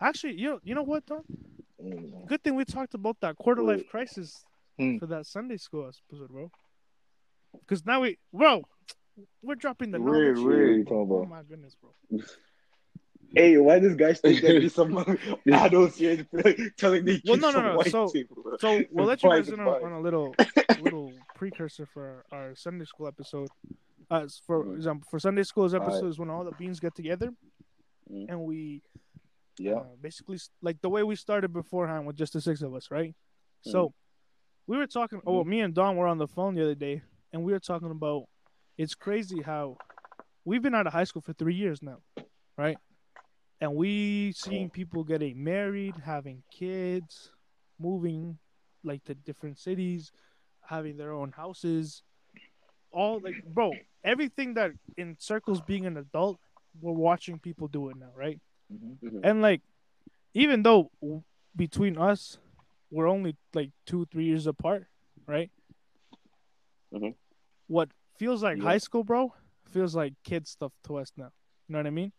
[0.00, 1.24] actually, you know, you know what though?
[1.82, 2.26] Mm.
[2.28, 4.44] Good thing we talked about that quarter life crisis
[4.78, 4.98] Hmm.
[4.98, 6.48] for that Sunday school episode, bro.
[7.58, 8.62] Because now we, bro,
[9.42, 10.46] we're dropping the Weird, knowledge.
[10.46, 10.76] weird.
[10.76, 11.04] here, bro.
[11.06, 11.90] Talking Oh my goodness, bro.
[13.34, 14.96] Hey, why this guy think that he's some
[15.50, 16.26] adults here
[16.76, 17.76] telling the Well, kids no, no, some no.
[17.76, 18.24] white So- thing?
[18.60, 20.34] So we'll let you Why guys the in on, on a little
[20.80, 23.48] little precursor for our, our Sunday school episode.
[24.10, 25.88] Uh, for example, for Sunday school's Alright.
[25.88, 27.32] episode is when all the beans get together
[28.10, 28.26] Mhm.
[28.28, 28.82] and we
[29.58, 29.74] Yeah.
[29.76, 33.14] uh, basically like the way we started beforehand with just the six of us, right?
[33.62, 33.94] So
[34.66, 35.20] we were talking.
[35.26, 37.90] Oh, me and Don were on the phone the other day, and we were talking
[37.90, 38.24] about.
[38.78, 39.76] It's crazy how
[40.44, 41.98] we've been out of high school for three years now,
[42.58, 42.76] right?
[43.62, 47.30] And we seeing people getting married, having kids,
[47.78, 48.36] moving
[48.82, 50.10] like to different cities,
[50.62, 52.02] having their own houses,
[52.90, 53.72] all like bro,
[54.02, 56.40] everything that encircles being an adult,
[56.80, 58.40] we're watching people do it now, right?
[58.72, 59.20] Mhm.
[59.22, 59.62] And like,
[60.34, 61.22] even though w-
[61.54, 62.38] between us,
[62.90, 64.88] we're only like two, three years apart,
[65.28, 65.52] right?
[66.92, 67.14] Mhm.
[67.68, 68.64] What feels like Yeah.
[68.64, 69.32] high school, bro,
[69.70, 71.30] feels like kid stuff to us now.
[71.68, 72.12] You know what I mean?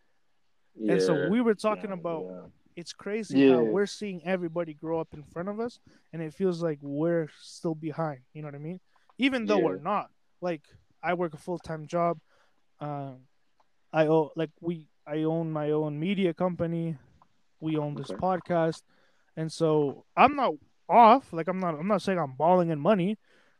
[0.76, 0.94] Yeah.
[0.94, 2.42] And so we were talking Yeah, about yeah.
[2.76, 5.80] it's crazy how we're seeing everybody grow up in front of us,
[6.12, 8.22] and it feels like we're still behind.
[8.34, 8.80] You know what I mean?
[9.18, 10.10] Even though we're not.
[10.42, 10.64] Like
[11.02, 12.20] I work a full time job.
[12.80, 13.28] Um,
[13.94, 16.98] I own like we I own my own media company.
[17.60, 18.20] We own this Okay.
[18.20, 18.82] podcast,
[19.38, 20.54] and so I'm not
[20.90, 21.32] off.
[21.32, 21.76] Like I'm not.
[21.80, 23.18] I'm not saying I'm balling in money,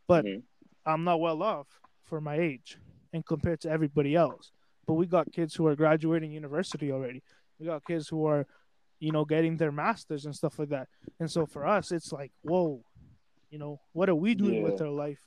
[0.08, 0.44] but Mhm.
[0.86, 1.68] I'm not well off
[2.02, 2.78] for my age
[3.14, 4.52] and compared to everybody else.
[4.86, 7.24] But we got kids who are graduating university already.
[7.60, 8.46] We got kids who are,
[9.00, 10.88] you know, getting their masters and stuff like that.
[11.20, 12.84] And so for us, it's like, whoa,
[13.50, 15.20] you know, what are we doing with our life?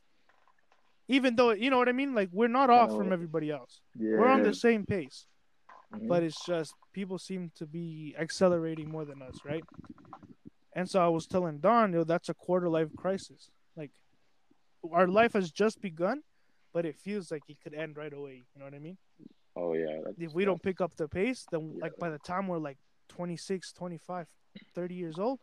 [1.08, 2.14] Even though, you know what I mean?
[2.14, 3.80] Like we're not off from everybody else.
[3.98, 4.16] Yeah.
[4.18, 5.26] We're on the same pace,
[5.94, 6.08] Mhm.
[6.08, 9.62] but it's just people seem to be accelerating more than us, right?
[10.74, 13.50] And so I was telling Don, yo, that's a quarter life crisis.
[13.76, 13.92] Like
[14.92, 16.22] our life has just begun,
[16.72, 18.44] but it feels like it could end right away.
[18.52, 18.98] You know what I mean?
[19.56, 20.00] Oh yeah.
[20.04, 21.82] That's, If we don't pick up the pace, then Yeah.
[21.84, 24.26] like by the time we're like 26, 25,
[24.74, 25.40] 30 years old,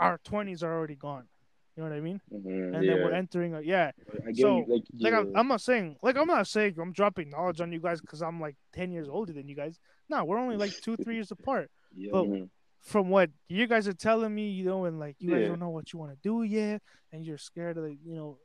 [0.00, 1.28] our 20s are already gone.
[1.76, 2.20] You know what I mean?
[2.32, 2.94] Mhm, And yeah.
[2.94, 3.92] then we're entering a yeah.
[4.34, 4.64] So, you.
[4.68, 5.36] Like, Like I'm.
[5.36, 8.40] I'm not saying like I'm not saying I'm dropping knowledge on you guys because I'm
[8.40, 9.78] like 10 years older than you guys.
[10.08, 11.70] No, we're only like two, three years apart.
[11.94, 12.10] yeah.
[12.12, 12.50] but- Mhm.
[12.80, 15.68] From what you guys are telling me, you know, and like you guys don't know
[15.70, 16.80] what you want to do yet,
[17.12, 18.38] and you're scared of the, you know,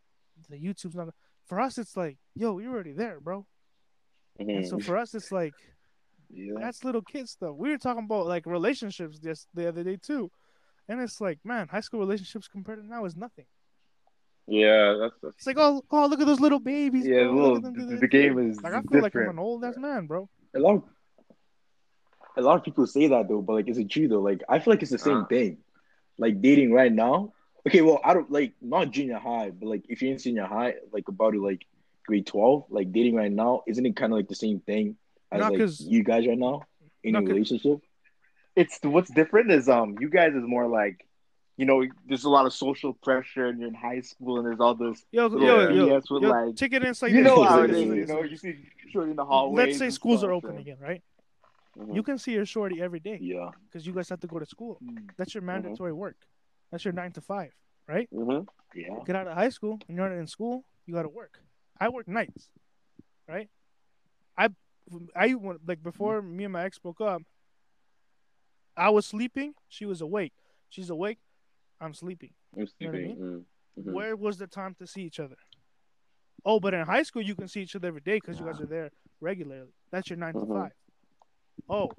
[0.49, 1.09] the YouTube's not.
[1.45, 3.45] For us, it's like, yo, you're already there, bro.
[4.39, 4.83] And so Mhm.
[4.83, 5.53] for us, it's like
[6.29, 6.53] yeah.
[6.57, 7.55] that's little kid stuff.
[7.55, 10.31] We were talking about like relationships just the other day too,
[10.87, 13.45] and it's like, man, high school relationships compared to now is nothing.
[14.47, 17.05] Yeah, that's, that's It's like, oh, oh, look at those little babies.
[17.05, 17.59] Yeah, bro.
[17.59, 19.77] the, Look little, the, the game is Like I feel like I'm an old ass
[19.77, 20.27] man, bro.
[20.53, 20.83] a lot of,
[22.35, 24.19] a lot of people say that though, but like, is it true though?
[24.21, 25.25] Like, I feel like it's the same Uh.
[25.27, 25.57] thing.
[26.17, 27.31] Like dating right now.
[27.65, 30.75] Okay, well, I don't like not junior high, but like if you're in senior high,
[30.91, 31.65] like about it, like
[32.05, 34.97] grade twelve, like dating right now, isn't it kind of like the same thing
[35.31, 36.63] as Not like 'cause- you guys right now
[37.03, 37.79] in a relationship?
[38.55, 41.07] It's what's different is um you guys is more like
[41.57, 44.59] you know there's a lot of social pressure and you're in high school and there's
[44.59, 47.43] all this Yo, yo, yo, BS with yo, like take it in like you know
[47.43, 48.09] how it it in is like you this.
[48.09, 48.55] know you see
[48.91, 49.65] shorty in the hallway.
[49.65, 51.01] Let's say schools are open again, right?
[51.77, 51.95] Mhm.
[51.95, 53.49] You can see your shorty every day Yeah.
[53.65, 54.77] because you guys have to go to school.
[54.83, 55.09] Mm.
[55.17, 56.17] That's your mandatory work.
[56.69, 57.51] That's your nine to five,
[57.87, 58.07] right?
[58.13, 58.47] Mhm.
[58.75, 58.99] Yeah.
[59.05, 60.63] Get out of high school and you're not in school.
[60.85, 61.39] You got to work.
[61.79, 62.49] I work nights,
[63.27, 63.49] right?
[64.37, 64.49] I,
[65.15, 67.21] I like before me and my ex broke up.
[68.75, 69.53] I was sleeping.
[69.69, 70.33] She was awake.
[70.69, 71.19] She's awake.
[71.79, 72.31] I'm sleeping.
[72.55, 73.17] I'm You know I sleeping.
[73.17, 73.45] Mhm.
[73.79, 73.93] Mhm.
[73.93, 75.35] Where was the time to see each other?
[76.45, 78.59] Oh, but in high school you can see each other every day because you guys
[78.59, 79.71] are there regularly.
[79.91, 80.61] That's your 9 to Mhm.
[80.61, 80.73] five.
[81.69, 81.91] Oh,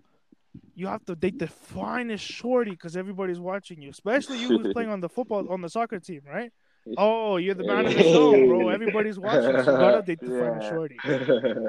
[0.75, 4.91] you have to date the finest shorty because everybody's watching you, especially you who's playing
[4.97, 6.53] on the football on the soccer team, right?
[6.99, 8.69] Oh, you're the man of the show, bro.
[8.69, 9.43] Everybody's watching.
[9.65, 10.97] So you gotta date the find a shorty.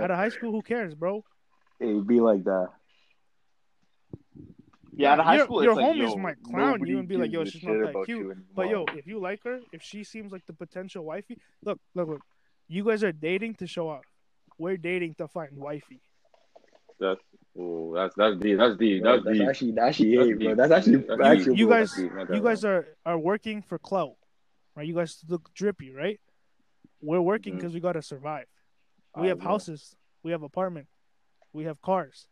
[0.04, 1.24] Out of high school, who cares, bro?
[1.80, 2.70] It'd be like that.
[4.98, 6.94] Yeah, out of high Your- school, your it's like, homies yo, might clown you nobody
[7.00, 8.38] and be like, yo, she's not that cute.
[8.56, 12.08] But yo, if you like her, if she seems like the potential wifey, look, look,
[12.08, 12.22] look.
[12.70, 14.04] You guys are dating to show off.
[14.58, 16.02] We're dating to find wifey.
[17.00, 17.20] That's
[17.60, 18.58] oh, that's that's deep.
[18.58, 19.04] That's deep.
[19.04, 19.50] Bro, That's deep.
[19.50, 20.56] actually that's actually That's it, bro.
[20.56, 21.58] That's actually That's actually deep.
[21.60, 22.36] You guys- That's deep.
[22.36, 24.16] You guys are are working for clout,
[24.76, 24.86] right?
[24.88, 26.20] You guys look drippy, right?
[27.02, 28.46] We're working because we gotta survive.
[29.18, 30.88] We I have houses, we have apartment,
[31.54, 32.28] we have cars,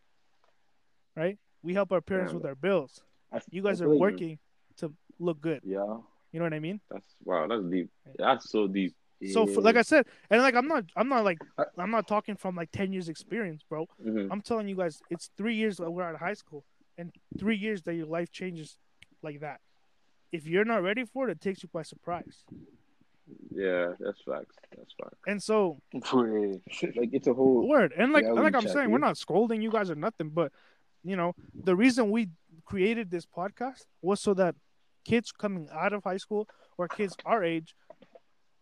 [1.16, 1.38] right?
[1.62, 2.36] We help our parents Yeah.
[2.38, 3.02] with our bills.
[3.32, 4.00] I- You guys are feel you.
[4.00, 4.38] working
[4.76, 5.60] to look good.
[5.64, 5.98] Yeah.
[6.32, 6.80] You know what I mean?
[6.90, 7.46] That's wow.
[7.46, 7.90] That's deep.
[8.18, 8.94] That's so deep.
[9.32, 11.38] So, for, like I said, and like I'm not, I'm not like,
[11.78, 13.86] I'm not talking from like ten years experience, bro.
[14.04, 14.28] Mhm.
[14.30, 16.64] I'm telling you guys, it's three years that we're out of high school,
[16.98, 18.76] and three years that your life changes
[19.22, 19.60] like that.
[20.34, 22.36] If you're not ready for it, it takes you by surprise.
[23.54, 24.56] Yeah, that's facts.
[24.76, 25.20] That's facts.
[25.26, 25.78] And so,
[26.12, 28.92] like it's a whole word, and like, Yeah, and like I'm check saying, you.
[28.92, 30.50] we're not scolding you guys or nothing, but
[31.04, 31.34] you know,
[31.68, 32.30] the reason we
[32.64, 34.54] created this podcast was so that
[35.04, 37.74] kids coming out of high school or kids our age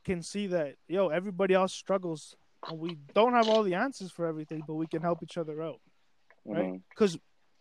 [0.04, 2.36] can see that yo, everybody else struggles,
[2.68, 5.62] and we don't have all the answers for everything, but we can help each other
[5.62, 5.80] out.
[6.44, 6.74] Right?
[6.74, 6.82] Mhm.
[6.90, 7.16] Because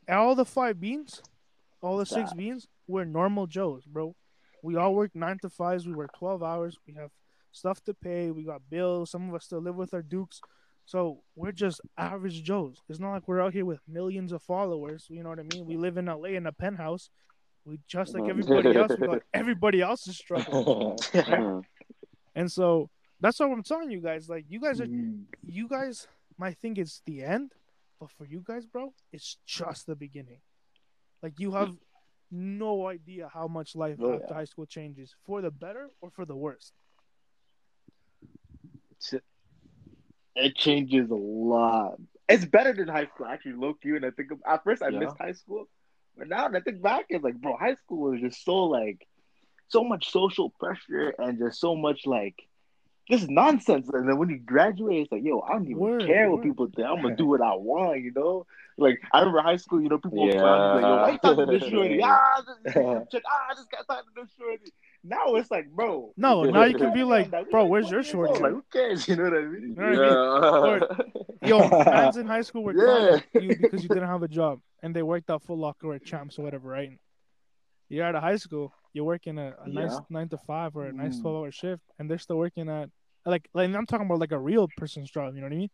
[0.10, 1.22] all the five beans,
[1.82, 4.16] all the six beans, we're normal Joes, bro.
[4.64, 5.88] We all work nine to fives.
[5.88, 6.78] We work twelve hours.
[6.88, 7.10] We have
[7.52, 8.32] stuff to pay.
[8.32, 9.12] We got bills.
[9.12, 10.40] Some of us still live with our dukes.
[10.86, 12.78] So we're just average Joes.
[12.90, 15.08] It's not like we're out here with millions of followers.
[15.10, 15.66] You know what I mean?
[15.66, 17.10] We live in LA in a penthouse.
[17.66, 18.92] We just like everybody else.
[19.00, 20.98] We got everybody else's struggle.
[22.36, 22.90] And so
[23.20, 24.30] that's what I'm telling you guys.
[24.30, 25.24] Like you guys are Mhm.
[25.46, 27.54] you guys might think it's the end,
[28.00, 30.40] but for you guys, bro, it's just the beginning.
[31.22, 31.76] Like you have
[32.32, 34.34] no idea how much life Oh, after yeah.
[34.34, 36.74] high school changes for the better or for the worse.
[40.36, 41.98] it changes a lot.
[42.30, 43.90] It's better than high school, actually, low key.
[43.90, 45.00] And I think of, at first I Yeah.
[45.00, 45.66] missed high school,
[46.18, 49.06] but now that I think back, it's like, bro, high school was just so like,
[49.68, 52.36] so much social pressure and just so much like,
[53.12, 53.90] this is nonsense.
[53.92, 56.68] And then when you graduate, it's like, yo, I don't even Word, care what people
[56.74, 56.88] think.
[56.88, 58.46] I'm gonna do what I want, you know.
[58.78, 60.40] Like I remember high school, you know, people would Yeah.
[60.40, 62.02] clown you, like, yo, why you talking to this shorty?
[62.04, 64.74] Ah, this, this chick, ah, this guy talking to this shorty.
[65.04, 68.34] Now it's like, bro, No, now you can be like, bro, where's your years shorty?
[68.42, 69.06] Like, who cares?
[69.10, 69.76] You know what I mean?
[69.78, 70.90] You know what I mean?
[71.42, 71.50] Yeah.
[71.50, 72.84] Yo, man's in high school were Yeah.
[72.86, 76.00] clowning you because you didn't have a job and they worked out Foot Locker or
[76.00, 76.98] Champs or whatever, right?
[77.90, 80.94] You're out of high school, you're working a, a nice nine to five or a
[80.94, 81.22] nice Mm.
[81.24, 82.90] twelve hour shift, and they're still working at
[83.26, 85.70] like like I'm talking about like a real person's job, you know what I mean?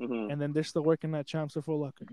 [0.00, 0.32] Mhm.
[0.32, 2.06] And then they're still working at Champs or Foot Locker.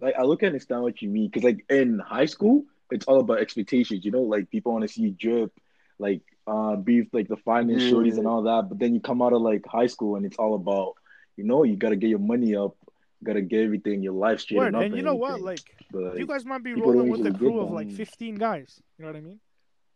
[0.00, 3.20] like I look and understand what you mean because like in high school it's all
[3.20, 5.52] about expectations you know like people want to see you drip
[5.98, 7.92] like uh be like the finest Yeah.
[7.92, 10.38] shorties and all that but then you come out of like high school and it's
[10.38, 10.94] all about
[11.36, 12.76] you know you got to get your money up
[13.20, 15.40] you got to get everything your life straight Word, up and you know what?
[15.40, 18.80] Like but you guys might be rolling with a crew of like 15 guys.
[18.96, 19.40] You know what I mean?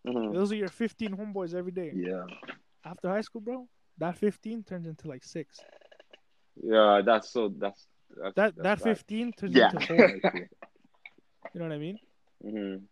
[0.06, 0.34] Mhm.
[0.34, 1.92] Those are your 15 homeboys every day.
[1.94, 2.24] yeah
[2.84, 5.60] After high school, bro, that 15 turns into like six.
[6.62, 7.48] Yeah, that's so.
[7.48, 7.86] That's
[8.16, 9.00] that's That that's that facts.
[9.00, 9.70] 15 turns Yeah.
[9.70, 10.20] into four.
[11.54, 11.98] You know what I mean?
[12.44, 12.82] Mhm.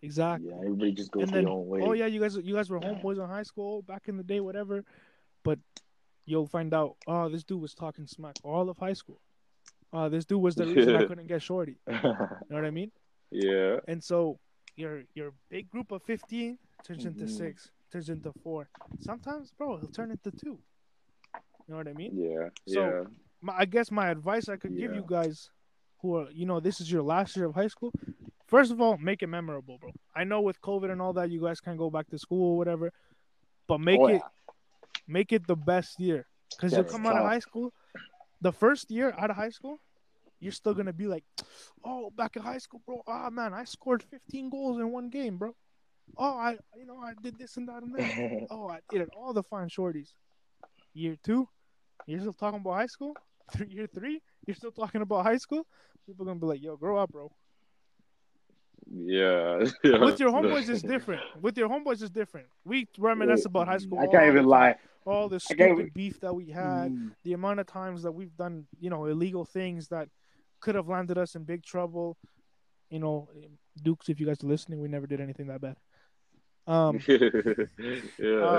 [0.00, 0.48] Exactly.
[0.48, 2.70] yeah everybody just goes And their then, own way oh yeah, you guys you guys
[2.70, 4.82] were homeboys in high school back in the day, whatever.
[5.44, 5.58] But
[6.24, 9.20] you'll find out, oh, this dude was talking smack all of high school.
[9.92, 11.76] Uh, this dude was the reason I couldn't get shorty.
[11.86, 12.90] You know what I mean?
[13.30, 13.76] Yeah.
[13.86, 14.38] And so
[14.78, 17.36] your your big group of fifteen turns into Mhm.
[17.36, 18.68] six, turns into four.
[19.00, 20.58] Sometimes, bro, it'll turn into two.
[21.34, 22.12] You know what I mean?
[22.16, 22.48] Yeah.
[22.66, 23.04] So- yeah.
[23.40, 25.50] My, I guess my advice I could give you guys,
[26.00, 27.92] who are you know this is your last year of high school.
[28.46, 29.92] First of all, make it memorable, bro.
[30.14, 32.56] I know with COVID and all that, you guys can't go back to school or
[32.56, 32.92] whatever,
[33.68, 34.28] but make Oh, it yeah.
[35.06, 37.72] make it the best year because you'll That's come out of high school.
[38.40, 39.80] The first year out of high school,
[40.40, 41.24] you're still gonna be like,
[41.84, 43.02] oh, back in high school, bro.
[43.06, 45.54] Ah, man, I scored 15 goals in one game, bro.
[46.16, 48.46] Oh, I, you know, I did this and that and that.
[48.50, 49.10] oh, I did it.
[49.16, 50.12] All the fine shorties.
[50.94, 51.48] Year two,
[52.06, 53.14] you're still talking about high school.
[53.52, 55.66] Three, year three, you're still talking about high school.
[56.06, 57.32] People gonna be like, yo, grow up, bro.
[58.90, 59.64] Yeah.
[59.82, 59.98] yeah.
[60.04, 61.22] With your homeboys is different.
[61.40, 62.46] With your homeboys is different.
[62.64, 63.98] We reminisce about high school.
[63.98, 64.76] I can't even lie.
[65.06, 66.92] All the stupid beef that we had.
[66.92, 67.12] Mm.
[67.24, 70.08] the amount of times that we've done, you know, illegal things that
[70.60, 72.16] could have landed us in big trouble.
[72.90, 73.28] You know,
[73.82, 75.76] Dukes, if you guys are listening, we never did anything that bad.
[76.66, 78.58] Um, yeah.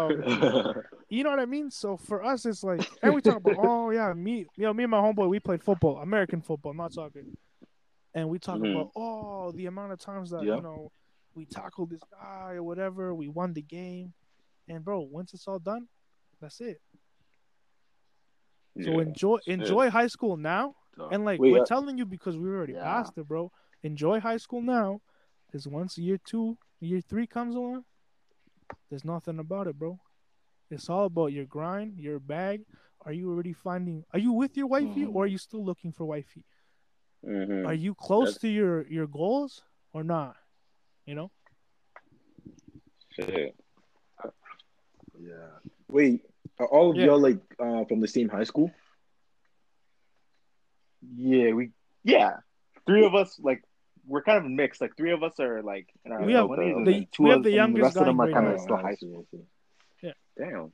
[1.09, 1.69] you know what I mean?
[1.69, 4.83] So for us, it's like, and we talk about, oh yeah, me, you know, me
[4.83, 7.23] and my homeboy, we played football, American football, not soccer,
[8.15, 8.71] and we talk Mhm.
[8.71, 10.55] about, oh, the amount of times that Yeah.
[10.55, 10.91] you know
[11.35, 13.13] we tackled this guy or whatever.
[13.13, 14.13] We won the game,
[14.67, 15.87] and bro, once it's all done,
[16.41, 16.81] that's it.
[18.81, 19.01] So Yeah.
[19.01, 19.59] enjoy shit.
[19.59, 22.73] enjoy high school now, So, and like Wait, we're uh, telling you because we already
[22.73, 22.83] Yeah.
[22.83, 23.51] passed it, bro.
[23.83, 24.99] Enjoy high school now,
[25.45, 27.85] because once year two, year three comes along,
[28.89, 29.97] there's nothing about it, bro.
[30.69, 32.65] It's all about your grind, your bag.
[33.05, 34.03] Are you already finding?
[34.13, 35.15] Are you with your wifey, Mhm.
[35.15, 36.43] or are you still looking for wifey?
[37.25, 37.65] mhm.
[37.65, 40.35] Are you close That's- to your your goals or not?
[41.05, 41.31] You know.
[43.13, 43.55] Shit.
[45.17, 45.59] Yeah.
[45.89, 46.25] Wait,
[46.59, 47.05] are all of Yeah.
[47.07, 48.69] y'all like uh, from the same high school?
[51.15, 51.71] Yeah, we
[52.03, 52.37] yeah.
[52.85, 53.63] Three of us like
[54.05, 54.81] we're kind of mixed.
[54.81, 57.29] Like three of us are like in our We have 20s, and the- two we
[57.29, 58.77] have of, the and the youngest rest of them are in kind grade of still
[58.77, 59.25] high school.
[59.33, 59.43] I see.
[60.37, 60.71] Damn.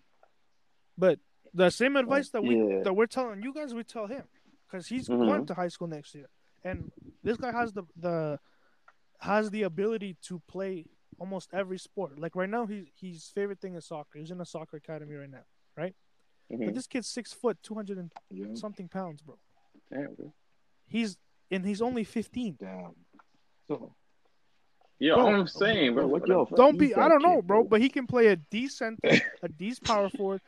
[0.97, 1.19] But
[1.53, 2.83] the same advice that we Yeah.
[2.83, 4.23] that we're telling you guys, we tell him
[4.67, 5.25] because he's Mhm.
[5.27, 6.29] going to high school next year,
[6.63, 6.91] and
[7.23, 8.39] this guy has the the
[9.21, 10.85] has the ability to play
[11.17, 12.19] almost every sport.
[12.19, 14.19] Like right now, he his favorite thing is soccer.
[14.19, 15.45] He's in a soccer academy right now.
[15.77, 16.65] Mhm.
[16.65, 18.53] But this kid's six foot, two hundred and Yeah.
[18.53, 19.39] something pounds, bro.
[19.91, 20.33] Damn, bro.
[20.87, 21.17] He's
[21.51, 22.55] and he's only fifteen.
[22.59, 22.95] Damn.
[23.67, 23.93] So
[24.99, 26.07] Yeah, Bro, I'm saying, bro.
[26.07, 26.93] what What Don't be.
[26.95, 27.61] I don't know, bro.
[27.61, 27.63] bro.
[27.63, 30.41] But he can play a decent, a decent power forward,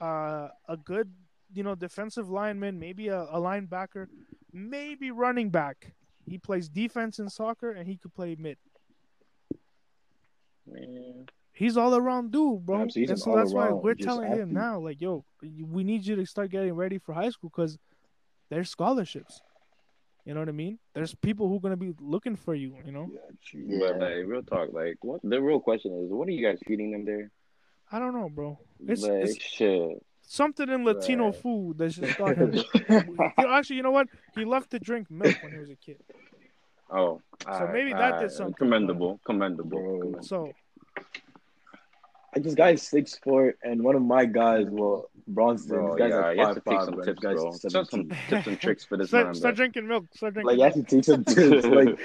[0.00, 1.12] uh, a good,
[1.52, 4.08] you know, defensive lineman, maybe a, a linebacker,
[4.52, 5.92] maybe running back.
[6.26, 8.56] He plays defense in soccer, and he could play mid.
[10.66, 11.26] Man.
[11.54, 12.78] He's all around dude, bro.
[12.78, 16.06] Damn, so and so that's why we're just telling him now, like, yo, we need
[16.06, 17.78] you to start getting ready for high school because
[18.52, 19.40] there's scholarships.
[20.26, 20.78] You know what I mean?
[20.94, 22.76] There's people who are gonna be looking for you.
[22.84, 23.10] You know?
[23.10, 23.60] yeah.
[23.66, 23.78] Yeah.
[23.92, 26.92] But like, real talk, like, what the real question is, what are you guys feeding
[26.92, 27.30] them there?
[27.90, 28.58] I don't know, bro.
[28.86, 30.04] It's, like, it's shit.
[30.20, 31.36] something in Latino Right.
[31.36, 32.52] food that just got him.
[32.52, 34.08] You actually, you know what?
[34.34, 35.98] He loved to drink milk when he was a kid.
[36.90, 37.22] Oh,
[37.58, 39.80] So maybe that did something, Commendable, commendable.
[39.80, 40.22] Commendable.
[40.22, 40.52] So
[42.34, 45.68] Like this is six foot, and one of my guys, well, Bronson.
[45.68, 47.52] Bro, this guy's yeah, like you have to take five, some tips, guy's bro.
[47.52, 49.64] Some, some tips and tricks for this start, man, start bro.
[49.64, 50.04] drinking milk.
[50.14, 50.58] Start drinking.
[50.58, 51.66] Like, you have to take some tips.
[51.66, 51.98] like,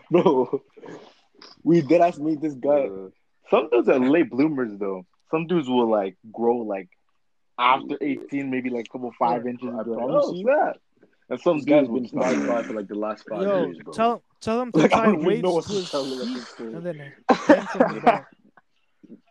[0.10, 0.62] bro,
[1.64, 2.88] we did ask meet this guy.
[3.50, 5.04] Some dudes are late bloomers though.
[5.30, 6.88] Some dudes will like grow like
[7.58, 9.68] after 18, maybe like a couple five I inches.
[9.68, 10.42] and be promise oh, you.
[10.42, 10.76] snap.
[11.28, 12.14] And some This guy's guys will been just not.
[12.14, 13.92] five five for like the last five Yo, years, bro.
[13.92, 16.04] tell tell him to Like, I tie don't even weights know to what his tell
[16.04, 17.12] him at feet and then
[17.46, 18.26] hang from the back.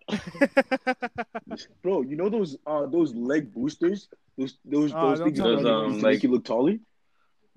[1.81, 4.07] bro, you know those uh those leg boosters?
[4.37, 6.75] Those those Oh, those things that Those, um, like- make you look taller?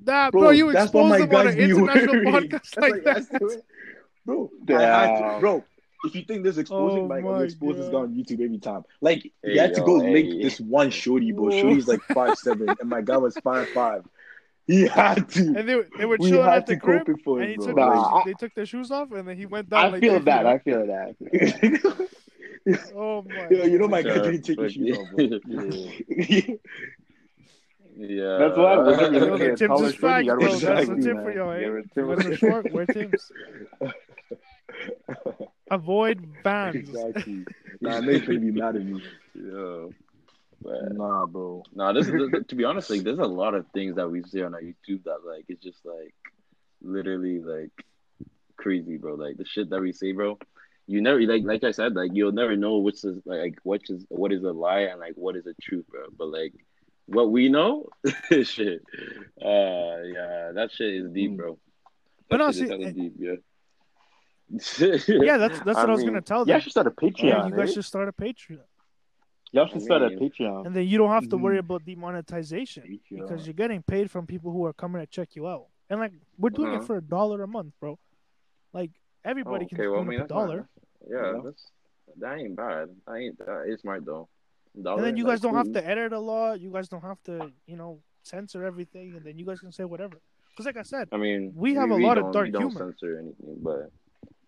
[0.05, 2.49] Nah, bro, you that's what exposed my him on guys an be international wearing.
[2.51, 3.14] podcast That's like what that.
[3.16, 3.62] guys.
[4.24, 5.64] Bro, I to, bro.
[6.05, 8.84] If you think this exposing, Oh like my I'm expose guy on YouTube every time.
[9.01, 10.42] Like Hey, you had to yo, go link hey.
[10.42, 11.46] this one shorty, bro.
[11.46, 11.61] Whoa.
[11.61, 14.05] Shorty's like five seven, and my guy was five five.
[14.68, 15.40] He had to.
[15.40, 17.57] And they, were- they were chilling had at the to crib, cope for and he
[17.57, 17.66] bro.
[17.66, 19.84] took Nah, they, they took their shoes off, and then he went down.
[19.84, 20.46] I like feel that.
[20.46, 22.09] I feel that.
[22.95, 23.49] Oh my!
[23.51, 26.57] Yo, you know my Sure, guy didn't take his but- shoes off, bro.
[28.01, 28.39] Yeah.
[28.39, 30.55] That's why whenever Yo, you the get a Tim's taller is shorty, facts, bro.
[30.59, 31.25] That's the tip man.
[31.25, 31.59] for y'all, eh?
[31.59, 32.39] You You gotta wear guys are Tim's.
[32.39, 33.33] short, wear Tim's.
[35.71, 36.77] Avoid Vans.
[36.77, 37.45] exactly.
[37.81, 39.01] Nah, I know you're gonna be mad at me.
[39.35, 39.87] yeah.
[40.63, 41.63] But, Nah, bro.
[41.75, 42.13] Nah, this is
[42.49, 45.05] to be honest, like there's a lot of things that we see on our YouTube
[45.05, 46.13] that like it's just like
[46.83, 47.71] literally like
[48.57, 49.15] crazy, bro.
[49.15, 50.39] Like the shit that we say, bro.
[50.91, 54.05] You never like like I said, like you'll never know which is like which is
[54.09, 56.07] what is a lie and like what is a truth, bro.
[56.18, 56.55] But like
[57.07, 57.89] what we know,
[58.43, 58.80] shit.
[59.41, 61.59] Uh yeah, that shit is deep, bro.
[62.30, 63.34] But That no, shit is see, hella eh, deep, yeah.
[65.26, 66.61] Yeah, that's that's I what I was gonna tell You them.
[66.61, 67.22] should start a Patreon.
[67.24, 67.68] Yeah, you guys right?
[67.74, 68.61] should start a Patreon,
[69.53, 70.66] Y'all should I start a Patreon.
[70.66, 74.53] and then you don't have to worry about demonetization because you're getting paid from people
[74.53, 75.66] who are coming to check you out.
[75.91, 76.82] And like we're doing Uh-huh.
[76.82, 77.99] it for a dollar a month, bro.
[78.72, 78.91] Like
[79.24, 80.68] everybody Oh, can okay, well, I mean, a dollar,
[81.07, 81.40] Yeah, Yeah.
[81.44, 81.64] that's
[82.16, 82.88] that ain't bad.
[83.07, 84.28] That ain't that is smart though.
[84.74, 86.61] and then you guys don't have to edit a lot.
[86.61, 89.84] You guys don't have to, you know, censor everything, and then you guys can say
[89.84, 90.20] whatever.
[90.51, 92.92] Because like I said, I mean, we have a lot of dark we don't humor.
[92.92, 93.90] censor anything, but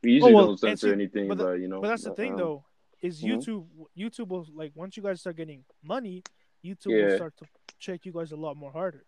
[0.03, 1.29] we usually Oh, well, don't censor see, anything.
[1.29, 2.65] but But, you know, But that's the thing, um, though,
[3.01, 3.29] is Mhm.
[3.29, 3.67] YouTube.
[3.97, 6.23] YouTube will like once you guys start getting money,
[6.65, 7.47] YouTube will start to
[7.79, 9.05] check you guys a lot more harder.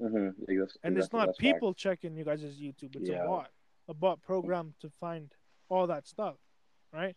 [0.00, 3.22] mhm, yeah, And it's not people checking you guys' as YouTube; it's Yeah.
[3.24, 3.50] a bot,
[3.88, 5.32] a bot program to find
[5.68, 6.36] all that stuff,
[6.92, 7.16] right?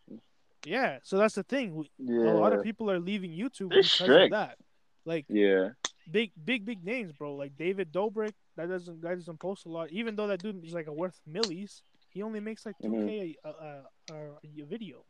[0.66, 1.00] Yeah.
[1.04, 1.86] So that's the thing.
[2.00, 2.32] Yeah.
[2.32, 4.26] A lot of people are leaving YouTube They're because strict.
[4.26, 4.58] of that.
[5.06, 5.26] Like.
[5.30, 5.70] Yeah,
[6.12, 7.36] big, big, big names, bro.
[7.36, 9.92] Like David Dobrik, that doesn't that doesn't post a lot.
[9.92, 13.36] Even though that dude is like a worth millies, he only makes like two k
[13.44, 15.04] a, a, a, a video,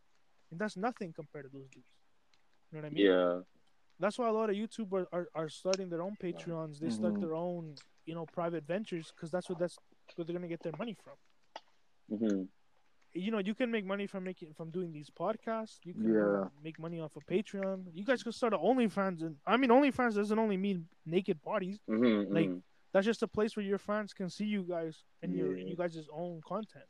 [0.52, 1.88] and that's nothing compared to those dudes.
[2.72, 3.06] You know what I mean?
[3.06, 3.40] yeah,
[4.00, 6.80] That's why a lot of YouTubers are, are starting their own Patreons.
[6.80, 7.22] They start Mhm.
[7.22, 9.78] their own, you know, private ventures because that's what that's
[10.16, 11.16] where they're gonna get their money from.
[12.18, 12.44] hmm
[13.16, 15.80] you know, you can make money from making from doing these podcasts.
[15.84, 16.50] You can Yeah.
[16.64, 17.86] make money off of Patreon.
[17.94, 21.80] You guys could start an OnlyFans, and I mean, OnlyFans doesn't only mean naked bodies.
[21.88, 22.50] hmm Like,
[22.92, 26.08] That's just a place where your fans can see you guys and your you guys'
[26.14, 26.90] own content.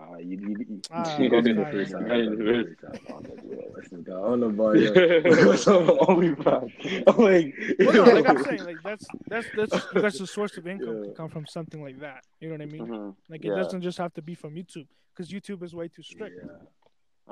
[0.00, 1.70] Uh, you, you, you, Ah, you got me the okay.
[1.70, 2.06] first time.
[2.08, 2.16] Yeah.
[2.16, 3.00] you the first time.
[3.08, 5.46] I was listen, God, I don't know about you.
[5.46, 7.04] What's up OnlyFans?
[7.06, 10.66] I'm like, Well, no, like I'm saying, like that's that's that's you guys' source of
[10.66, 11.02] income Yeah.
[11.04, 12.24] can come from something like that.
[12.40, 12.86] You know what I mean?
[12.86, 13.54] hmm Like it Yeah.
[13.54, 16.38] doesn't just have to be from YouTube because YouTube is way too strict.
[16.44, 16.50] Yeah.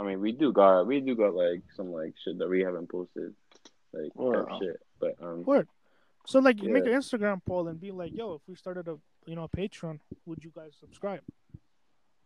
[0.00, 2.88] I mean, we do got we do got like some like shit that we haven't
[2.88, 3.34] posted,
[3.92, 4.60] like Wow.
[4.60, 4.76] shit.
[5.00, 5.66] But um, Word.
[6.26, 8.96] So like, you make an Instagram poll and be like, "Yo, if we started a
[9.26, 11.22] you know a Patreon, would you guys subscribe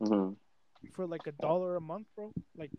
[0.00, 0.36] mhm.
[0.92, 2.32] for like a dollar a month, bro?
[2.56, 2.70] Like,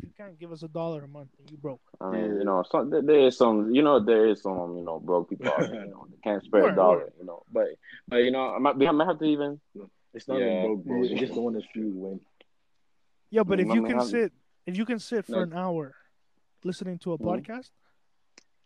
[0.00, 2.62] you can't give us a dollar a month, then you broke." I mean, you know,
[2.70, 5.70] some there there is some, you know, there is some, you know, broke people out
[5.70, 7.42] there, you know, they can't spare a dollar, you know.
[7.52, 7.68] But,
[8.08, 9.60] but you know, I might, I might have to even,
[10.14, 10.46] It's not Yeah.
[10.46, 11.02] even broke, bro.
[11.02, 12.20] They just don't want to see you win.
[13.30, 14.32] Yeah, but if Mm, you I mean, can how- sit,
[14.66, 15.94] if you can sit for Like- an hour
[16.64, 17.24] listening to a Mhm.
[17.30, 17.70] podcast,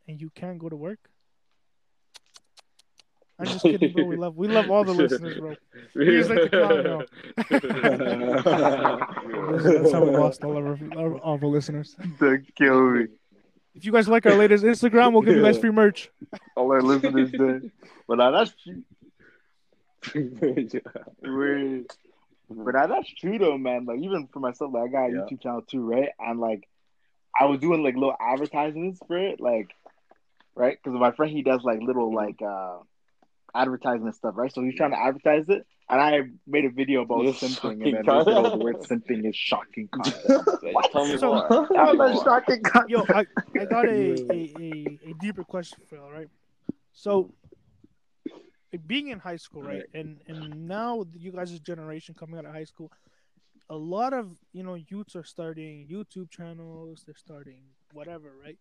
[0.07, 1.11] and you can't go to work.
[3.39, 4.05] I'm just kidding, bro.
[4.05, 5.55] We love we love all the listeners, bro.
[5.95, 7.05] We just like to clown y'all.
[9.83, 11.97] That's how we lost all of our, our, all of our listeners.
[12.19, 13.07] Don't kill me.
[13.75, 16.11] If you guys like our latest Instagram, we'll give you guys free merch.
[16.57, 17.71] All our listeners dead.
[18.07, 18.83] But now that's true.
[20.15, 20.75] Wait.
[22.51, 23.87] But now that's true though, man.
[23.87, 25.19] Like even for myself, like I got a Yeah.
[25.21, 26.11] YouTube channel too, right?
[26.19, 26.69] And like
[27.39, 29.71] I was doing like little advertisements for it, like
[30.55, 30.77] right?
[30.83, 32.79] Because my friend he does like little like uh
[33.55, 34.53] advertisement stuff, right?
[34.53, 37.83] So he's trying to advertise it, and I made a video about This simping, fucking
[37.83, 38.33] and then they said, guy.
[38.35, 41.49] "Oh, the word simping is shocking content." Like, tell me So- more.
[41.51, 42.91] That's Tell me shocking content.
[42.91, 43.27] Yo, I,
[43.61, 46.29] I got a, a, a, a deeper question for you, all right?
[46.93, 47.33] So,
[48.87, 49.85] being in high school, right?
[49.95, 52.91] And and now you guys' generation coming out of high school,
[53.69, 57.03] a lot of you know youths are starting YouTube channels.
[57.07, 58.59] They're starting whatever, right?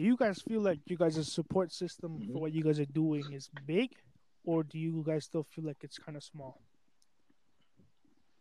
[0.00, 2.32] Do you guys feel like you guys' support system Mhm.
[2.32, 3.90] for what you guys are doing is big,
[4.44, 6.58] or do you guys still feel like it's kind of small?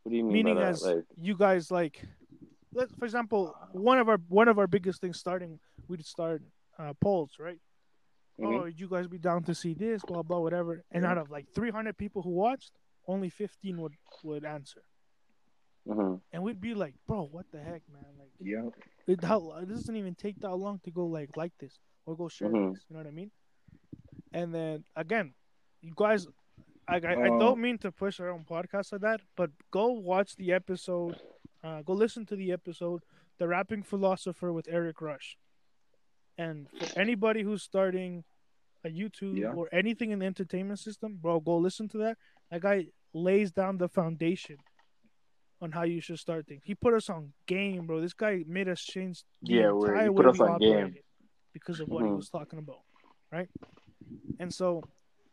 [0.03, 0.69] What do you mean Meaning by that?
[0.75, 2.07] as Like, you guys like,
[2.73, 6.41] let for example, one of our one of our biggest things starting, we'd start
[6.77, 7.59] uh, polls, right?
[8.39, 8.61] mhm.
[8.61, 10.85] oh, you guys be down to see this, blah blah, whatever.
[10.91, 11.11] And Yeah.
[11.11, 12.71] out of like 300 people who watched,
[13.05, 14.85] only 15 would would answer,
[15.87, 16.21] Mhm.
[16.31, 18.05] and we'd be like, bro, what the heck, man?
[18.17, 18.69] Like, Yeah.
[19.07, 22.27] it, how it doesn't even take that long to go like like this or go
[22.29, 22.73] share Mhm.
[22.73, 22.85] this.
[22.89, 23.31] You know what I mean?
[24.33, 25.33] And then again,
[25.81, 26.27] you guys,
[26.87, 29.91] I I, I Uh, don't mean to push our own podcast like that, but go
[29.91, 31.19] watch the episode.
[31.63, 33.03] Uh, go listen to the episode,
[33.37, 35.37] "The Rapping Philosopher" with Eric Rush.
[36.37, 38.23] And for anybody who's starting
[38.83, 39.53] a YouTube Yeah.
[39.53, 42.17] or anything in the entertainment system, bro, go listen to that.
[42.49, 44.57] That guy lays down the foundation
[45.61, 46.61] on how you should start things.
[46.65, 48.01] He put us on game, bro.
[48.01, 50.95] This guy made us change the Yeah, entire he way us we on game.
[51.53, 52.17] because of what he Mhm.
[52.17, 52.81] was talking about,
[53.31, 53.49] right?
[54.39, 54.83] And so,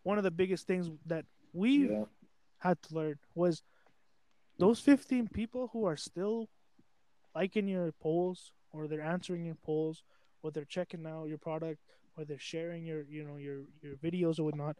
[0.02, 2.04] one of the biggest things that we Yeah.
[2.58, 3.62] had to learn was
[4.58, 6.48] those 15 people who are still
[7.34, 10.02] liking your polls or they're answering your polls
[10.42, 11.80] or they're checking out your product
[12.16, 14.76] or they're sharing your you know your your videos or whatnot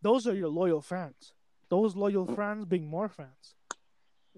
[0.00, 1.34] those are your loyal fans
[1.70, 3.56] those loyal fans being more fans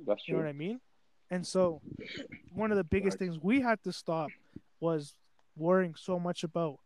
[0.06, 0.80] That's you know what i mean
[1.30, 1.80] and so
[2.52, 4.32] one of the biggest things we had to stop
[4.80, 5.14] was
[5.56, 6.78] worrying so much about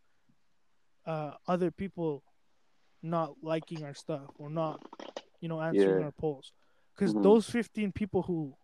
[1.05, 2.23] uh, other people
[3.01, 4.81] not liking our stuff or not
[5.41, 6.05] you know answering Yeah.
[6.05, 6.51] our polls
[6.95, 7.23] because Mhm.
[7.23, 8.55] those 15 people who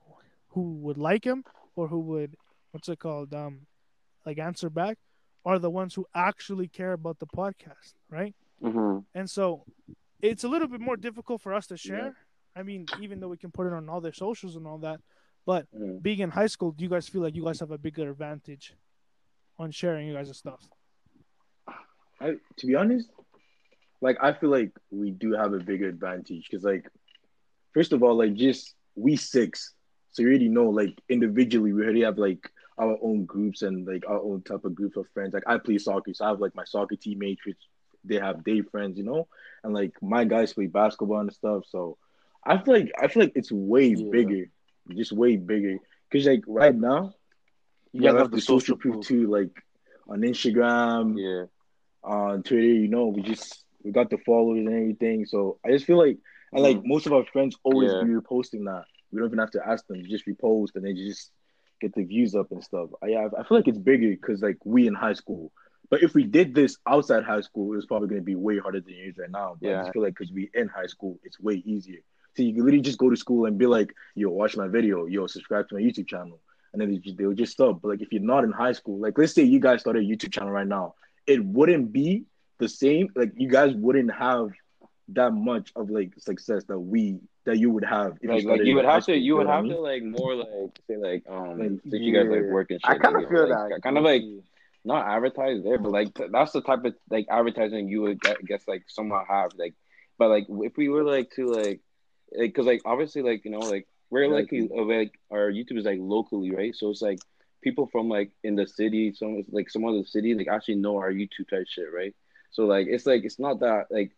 [0.50, 1.44] who would like him
[1.76, 2.36] or who would
[2.72, 3.68] what's it called um
[4.26, 4.98] like answer back
[5.46, 9.06] are the ones who actually care about the podcast right Mhm.
[9.14, 9.66] and so
[10.22, 12.16] it's a little bit more difficult for us to share
[12.56, 15.00] i mean even though we can put it on all their socials and all that
[15.46, 16.02] but Mhm.
[16.02, 18.76] being in high school do you guys feel like you guys have a bigger advantage
[19.58, 20.70] on sharing you guys' stuff
[22.22, 23.10] I, to be honest,
[24.02, 26.90] like I feel like we do have a bigger advantage because, like,
[27.74, 29.74] first of all, like just we six,
[30.12, 34.08] so you already know, like individually, we already have like our own groups and like
[34.08, 35.34] our own type of groups of friends.
[35.34, 37.60] Like I play soccer, so I have like my soccer teammates, which
[38.06, 39.28] they have their friends, you know,
[39.64, 41.64] and like my guys play basketball and stuff.
[41.68, 41.98] So
[42.46, 44.04] I feel like I feel like it's way Yeah.
[44.10, 44.46] bigger,
[44.96, 45.78] just way bigger.
[46.12, 47.14] Cause like right now,
[47.94, 49.00] you guys guys have the social proof proof.
[49.02, 49.52] too, like
[50.08, 51.46] on Instagram Yeah.
[52.04, 55.26] on Twitter, you know, we just we got the followers and everything.
[55.26, 56.18] So I just feel like
[56.54, 56.84] and like Mm.
[56.84, 58.00] most of our friends always Yeah.
[58.00, 58.86] be reposting that.
[59.12, 61.32] We don't even have to ask them; you just repost and they just
[61.82, 62.90] get the views up and stuff.
[63.02, 65.52] I yeah, I feel like it's bigger because like we in high school,
[65.90, 68.58] But if we did this outside high school, it was probably going to be way
[68.60, 69.58] harder than it is right now.
[69.62, 72.00] But I just feel like because we in high school, it's way easier.
[72.36, 75.06] So you can literally just go to school and be like, "Yo, watch my video.
[75.06, 76.40] Yo, subscribe to my YouTube channel,"
[76.74, 77.82] and then they just, they'll just stop.
[77.82, 80.06] But like if you're not in high school, like let's say you guys started a
[80.06, 80.96] YouTube channel right now,
[81.28, 82.26] it wouldn't be
[82.60, 83.10] the same.
[83.16, 84.50] Like you guys wouldn't have
[85.10, 88.68] that much of like success that we that you would have if like, started like
[88.68, 89.74] you would have school, to you would know I have mean?
[89.74, 90.48] to like more like
[90.88, 92.52] say like um Like, since you guys like yeah.
[92.52, 93.82] work and I kind of you feel like, that.
[93.84, 94.24] kind of like
[94.84, 98.64] not advertise there, but like that's the type of like advertising you would get, guess
[98.68, 99.76] like somehow have like,
[100.18, 101.80] but like if we were like to like, like
[102.38, 104.70] because like obviously like you know like we're like Exactly.
[104.80, 107.20] uh, like our YouTube is like locally right, so it's like
[107.62, 111.12] people from like in the city, some like some other city like actually know our
[111.12, 112.16] YouTube type shit right.
[112.52, 114.16] So like it's like it's not that like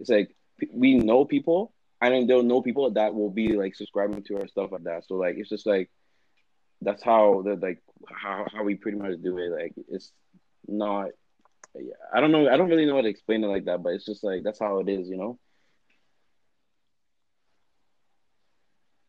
[0.00, 0.34] it's like
[0.72, 4.48] we know people and then they'll know people that will be like subscribing to our
[4.48, 5.06] stuff like that.
[5.06, 5.90] So like it's just like
[6.82, 9.50] that's how the like how how we pretty much do it.
[9.50, 10.12] Like it's
[10.66, 11.10] not
[11.74, 13.90] yeah, I don't know I don't really know how to explain it like that, but
[13.94, 15.38] it's just like that's how it is, you know?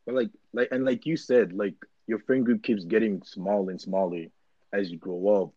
[0.05, 1.75] But like, like, and like you said, like
[2.07, 4.25] your friend group keeps getting small and smaller
[4.73, 5.51] as you grow up.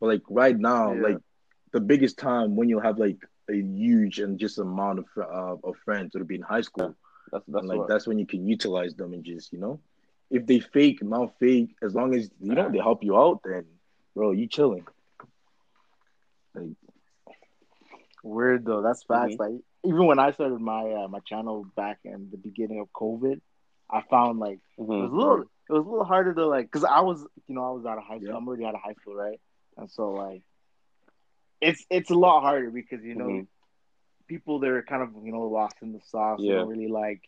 [0.00, 1.00] But like right now, Yeah.
[1.00, 1.18] like
[1.72, 3.18] the biggest time when you'll have like
[3.50, 6.94] a huge and just amount of uh, of friends that'll be in high school,
[7.30, 9.80] That's that's and like what that's when you can utilize them and just you know,
[10.30, 13.64] if they fake, not fake, as long as you know they help you out, then
[14.14, 14.86] bro, you chilling.
[16.54, 16.76] Like,
[18.22, 18.82] Weird though.
[18.82, 19.36] That's facts.
[19.36, 19.38] Mhm.
[19.38, 23.40] Like even when I started my uh, my channel back in the beginning of COVID,
[23.90, 26.84] I found like it was a little it was a little harder to like because
[26.84, 28.30] I was you know I was out of high school.
[28.30, 28.36] Yeah.
[28.36, 29.40] I'm already out of high school, right?
[29.76, 30.42] And so like
[31.60, 33.46] it's it's a lot harder because you know Mhm.
[34.26, 36.40] people they're kind of you know lost in the sauce.
[36.40, 36.56] Yeah.
[36.56, 37.22] don't really like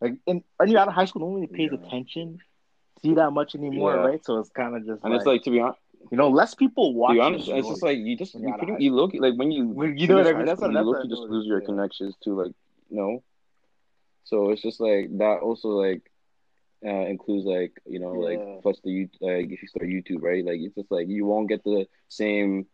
[0.00, 1.86] like and are you're out of high school, no one really pays Yeah.
[1.86, 2.38] attention
[3.02, 4.06] to you that much anymore, Yeah.
[4.06, 4.24] right?
[4.24, 5.78] So it's kind of just and like, it's like to be honest,
[6.10, 7.14] you know less people watch.
[7.14, 9.34] be honest, it's just like you just you, you're out of pretty, you look like
[9.36, 10.46] when you When- you know what I mean?
[10.46, 11.66] That's what- school, that's you look you just lose your yeah.
[11.66, 12.52] connections to like
[12.90, 13.22] you know.
[14.24, 16.02] So it's just like that also like
[16.84, 18.28] uh, includes like you know Yeah.
[18.28, 21.26] like plus the you like if you start YouTube right like it's just like you
[21.26, 22.66] won't get the same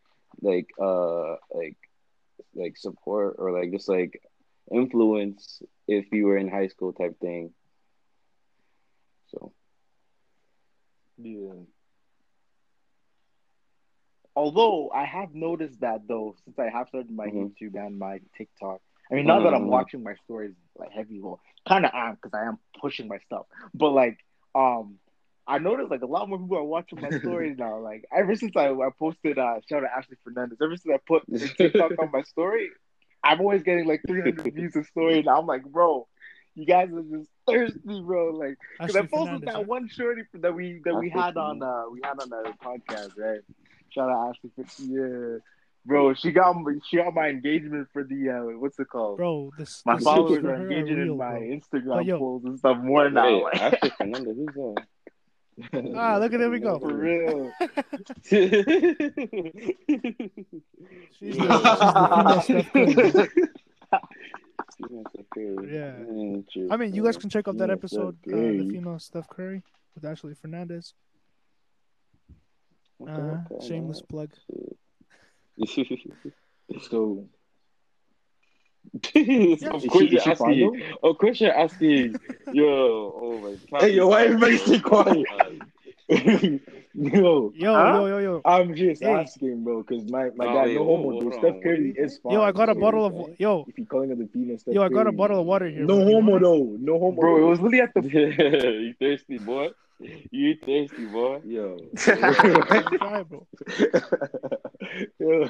[0.42, 1.76] like uh like
[2.54, 4.22] like support or like just like
[4.70, 7.52] influence if you were in high school type thing.
[9.28, 9.52] So
[11.18, 11.64] Yeah.
[14.36, 17.38] Although I have noticed that though, since I have started my Mhm.
[17.38, 18.80] YouTube and my TikTok.
[19.10, 19.68] I mean, not that I'm Mhm.
[19.68, 23.46] watching my stories like heavy, well, kind of am because I am pushing my stuff.
[23.74, 24.18] But like,
[24.54, 24.98] um,
[25.46, 27.78] I noticed like a lot more people are watching my stories now.
[27.80, 30.58] Like ever since I, I posted uh shout out Ashley Fernandez.
[30.62, 31.22] Ever since I put
[31.58, 32.70] TikTok on my story,
[33.24, 36.06] I'm always getting like 300 views a story, and I'm like, bro,
[36.54, 38.32] you guys are just thirsty, bro.
[38.34, 38.56] Like.
[38.84, 39.66] Because I Ashley posted Fernandez, that right?
[39.66, 43.12] one shorty that we that we Ashley had on uh we had on the podcast,
[43.16, 43.40] right?
[43.90, 45.38] Shout out Ashley, for, yeah,
[45.84, 46.14] bro.
[46.14, 46.56] She got
[46.88, 49.16] she got my engagement for the uh what's it called?
[49.18, 51.40] Bro, this my the followers are engaging real, in my bro.
[51.40, 53.44] Instagram yo- posts and stuff more now.
[53.44, 54.86] Wait, Ashley Fernandez, who's that?
[55.96, 56.78] Ah, look at there we go.
[56.78, 57.50] for real.
[61.18, 63.28] She's the, she's the
[65.08, 65.74] Steph Curry.
[65.74, 65.94] Yeah.
[66.70, 69.62] I mean, you guys can check out that episode, uh, the female Steph Curry
[69.94, 70.92] with Ashley Fernandez.
[73.02, 74.30] Okay, Uh, okay, shameless plug.
[74.46, 74.76] so
[76.80, 77.28] so
[79.14, 80.80] is of course is you're asking.
[81.02, 82.14] Of course you're asking.
[82.52, 83.86] Yo, oh my god.
[83.86, 85.26] Hey, yo, why everybody stay quiet?
[86.08, 86.60] yo,
[86.94, 87.92] Yo, Huh?
[87.94, 89.12] yo, yo, yo, I'm just Hey.
[89.12, 91.34] asking, bro, because my, my Oh, guy, wait, no homo, hold dude.
[91.34, 92.34] Steph Curry is fine.
[92.34, 92.42] yo!
[92.42, 94.82] I got a bottle of if- yo, If you're calling her the female Steph yo!
[94.82, 95.84] I got a bottle of water here.
[95.84, 96.04] No bro.
[96.06, 96.76] Homo though.
[96.78, 97.20] No homo.
[97.20, 99.70] Bro, it was literally at the you thirsty boy?
[100.30, 101.40] You thirsty boy?
[101.44, 101.76] Yo.
[101.96, 103.46] Try, bro.
[105.18, 105.48] Yo.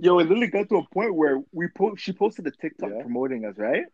[0.00, 3.02] Yo, it literally got to a point where we po- she posted a TikTok Yeah.
[3.02, 3.84] promoting us, right?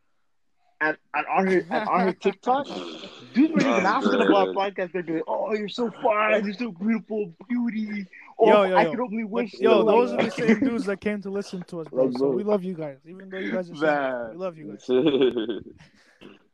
[0.81, 2.67] And, and on her and on her TikTok,
[3.33, 4.57] dudes were even Oh, asking about good.
[4.57, 4.93] podcast.
[4.93, 8.07] They're doing, "Oh, you're so fine, you're so beautiful, beauty."
[8.39, 8.91] Oh, Yo, yo, I yo.
[8.93, 9.55] could only wish.
[9.59, 12.05] Yo, you those like are the same dudes that came to listen to us, bro.
[12.05, 12.31] Like, So bro.
[12.31, 14.31] we love you guys, even though you guys are Man.
[14.31, 14.87] We love you guys.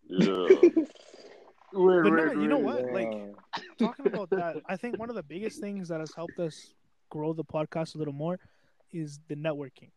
[0.09, 0.69] yeah.
[1.75, 2.85] But no, you know what?
[2.93, 3.13] Like
[3.79, 6.73] talking about that, I think one of the biggest things that has helped us
[7.11, 8.39] grow the podcast a little more
[8.93, 9.91] is the networking.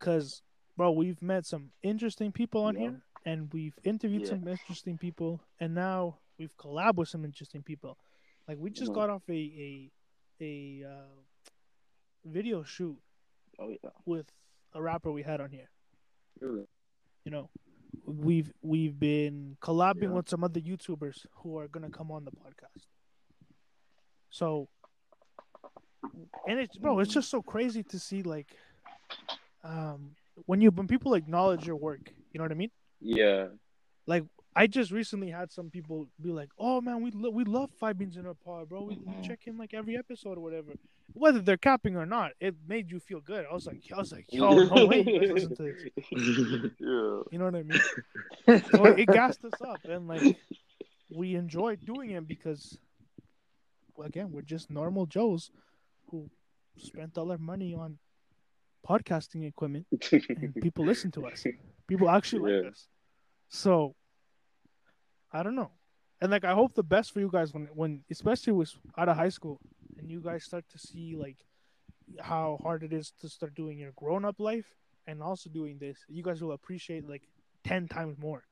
[0.00, 0.42] Cause,
[0.76, 2.80] bro, we've met some interesting people on Yeah.
[2.80, 4.30] here, and we've interviewed Yeah.
[4.30, 7.98] some interesting people, and now we've collabed with some interesting people.
[8.48, 9.92] Like we just got off a a
[10.40, 11.14] a uh,
[12.24, 12.98] video shoot
[13.60, 13.90] Oh yeah.
[14.06, 14.26] with
[14.72, 15.70] a rapper we had on here.
[16.40, 16.66] Really?
[17.24, 17.50] You know,
[18.04, 20.08] we've we've been collabing Yeah.
[20.10, 22.86] with some other YouTubers who are gonna come on the podcast.
[24.30, 24.68] So
[26.48, 28.56] and it's bro, it's just so crazy to see like,
[29.62, 32.70] um, when you when people acknowledge your work, you know what I mean?
[33.00, 33.48] Yeah.
[34.06, 34.24] Like
[34.54, 37.98] I just recently had some people be like, "Oh man, we lo- we love Five
[37.98, 38.82] Beans in a Pod, bro.
[38.82, 39.22] We, we mm-hmm.
[39.22, 40.72] check in like every episode or whatever."
[41.14, 43.44] Whether they're capping or not, it made you feel good.
[43.50, 47.22] I was like, I was like, "Yo, no way, listen to this." yeah.
[47.30, 47.80] You know what I mean?
[48.72, 50.36] So it gassed us up, and like
[51.10, 52.78] we enjoyed doing it because,
[53.96, 55.50] well, again, we're just normal Joes
[56.10, 56.30] who
[56.76, 57.98] spent all their money on
[58.86, 61.46] podcasting equipment, and people listen to us.
[61.86, 62.86] People actually like us.
[63.48, 63.94] So
[65.32, 65.70] I don't know.
[66.20, 69.16] And like I hope the best for you guys when when especially was out of
[69.16, 69.58] high school
[69.98, 71.38] and you guys start to see like
[72.20, 74.66] how hard it is to start doing your grown up life
[75.06, 77.22] and also doing this, you guys will appreciate like
[77.64, 78.44] ten times more.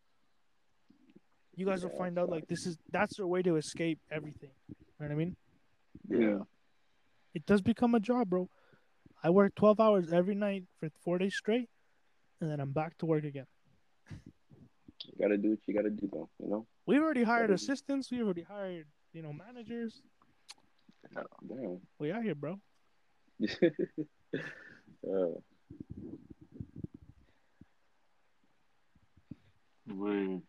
[1.55, 4.51] You guys will find out like this is that's your way to escape everything.
[4.69, 5.37] You know what I mean?
[6.09, 6.39] Yeah.
[7.35, 8.49] It does become a job, bro.
[9.23, 11.69] I work twelve hours every night for four days straight,
[12.41, 13.47] and then I'm back to work again.
[15.17, 16.29] You gotta do what you gotta do, though.
[16.39, 16.67] You know.
[16.87, 18.11] We've already hired assistants.
[18.11, 20.03] We've already hired, you know, managers.
[21.15, 21.81] Damn.
[21.99, 22.61] We out here, bro.
[23.45, 25.27] uh,
[29.89, 30.43] Word.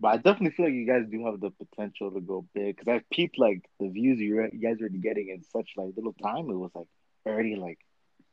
[0.00, 2.88] But I definitely feel like you guys do have the potential to go big because
[2.88, 6.50] I peeped like the views you, you guys are getting in such like little time.
[6.50, 6.88] It was like
[7.24, 7.78] already like,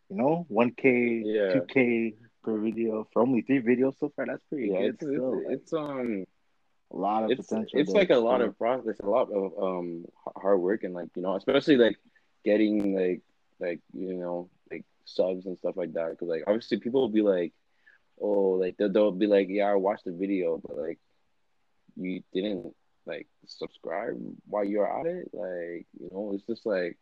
[0.09, 2.13] you know, one k, two k
[2.43, 4.25] per video for only three videos so far.
[4.25, 4.89] That's pretty yeah, good.
[4.89, 5.33] it's, still.
[5.33, 6.25] it's, like, it's um
[6.91, 7.79] a lot of it's potential.
[7.79, 8.49] it's like a lot still.
[8.49, 11.97] of process, a lot of um hard work, and like you know, especially like
[12.43, 13.21] getting like
[13.59, 16.11] like you know like subs and stuff like that.
[16.11, 17.53] Because like obviously people will be like,
[18.19, 20.99] oh, like they'll, they'll be like, yeah, I watched the video, but like
[21.95, 22.75] you didn't
[23.05, 24.17] like subscribe
[24.47, 25.29] while you're at it.
[25.33, 26.97] Like you know, it's just like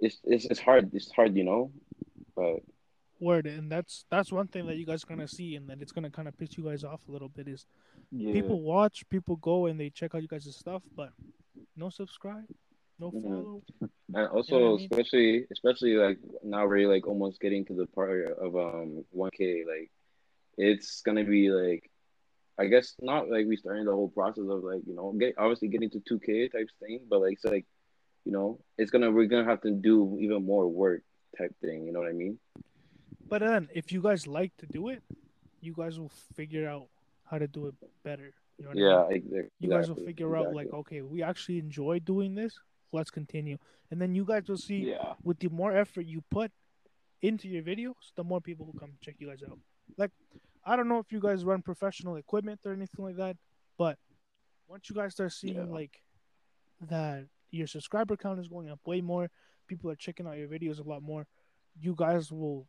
[0.00, 0.90] it's it's it's hard.
[0.94, 1.72] It's hard, you know,
[2.36, 2.60] but
[3.20, 5.92] Word, and that's that's one thing that you guys are gonna see, and that it's
[5.92, 7.48] gonna kind of piss you guys off a little bit.
[7.48, 7.66] Is
[8.10, 8.32] yeah.
[8.32, 11.10] people watch, people go and they check out you guys' stuff, but
[11.76, 12.46] no subscribe,
[12.98, 13.62] no follow.
[14.12, 14.88] And also, You know I mean?
[14.90, 19.64] especially, especially like now we're like almost getting to the part of um 1K.
[19.64, 19.90] Like,
[20.58, 21.88] it's gonna be like,
[22.58, 25.68] I guess not like we starting the whole process of like you know get obviously
[25.68, 27.66] getting to 2K type thing, but like it's like,
[28.24, 31.02] you know, it's gonna we're gonna have to do even more work
[31.38, 31.86] type thing.
[31.86, 32.38] You know what I mean?
[33.30, 35.02] But then, if you guys like to do it,
[35.60, 36.88] you guys will figure out
[37.24, 37.74] how to do it
[38.04, 38.32] better.
[38.58, 38.84] You know what I mean?
[38.90, 39.50] Yeah, exactly.
[39.60, 42.58] you guys will figure out like okay we actually enjoy doing this
[42.92, 43.56] let's continue
[43.90, 45.14] and then you guys will see Yeah.
[45.22, 46.50] with the more effort you put
[47.22, 49.58] into your videos the more people who come check you guys out
[49.96, 50.10] like
[50.66, 53.36] i don't know if you guys run professional equipment or anything like that
[53.78, 53.96] but
[54.68, 55.78] once you guys start seeing Yeah.
[55.80, 56.02] like
[56.80, 59.30] that your subscriber count is going up way more
[59.68, 61.26] people are checking out your videos a lot more
[61.80, 62.66] you guys will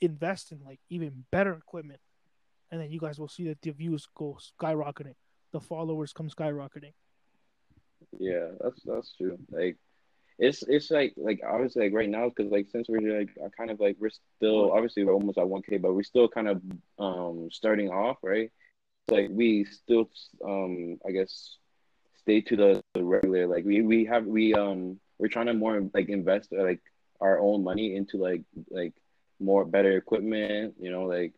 [0.00, 2.00] invest in like even better equipment
[2.70, 5.14] and then you guys will see that the views go skyrocketing
[5.52, 6.92] the followers come skyrocketing
[8.18, 9.38] Yeah, that's that's true.
[9.50, 9.76] Like,
[10.38, 13.70] it's it's like like obviously like right now because like since we're like uh, kind
[13.70, 16.62] of like we're still obviously we're almost at one K, but we're still kind of
[16.98, 18.50] um starting off, right?
[19.08, 20.10] Like we still
[20.44, 21.58] um I guess
[22.16, 25.88] stay to the, the regular like we we have we um we're trying to more
[25.94, 26.80] like invest like
[27.20, 28.92] our own money into like like
[29.44, 31.34] more better equipment, you know, like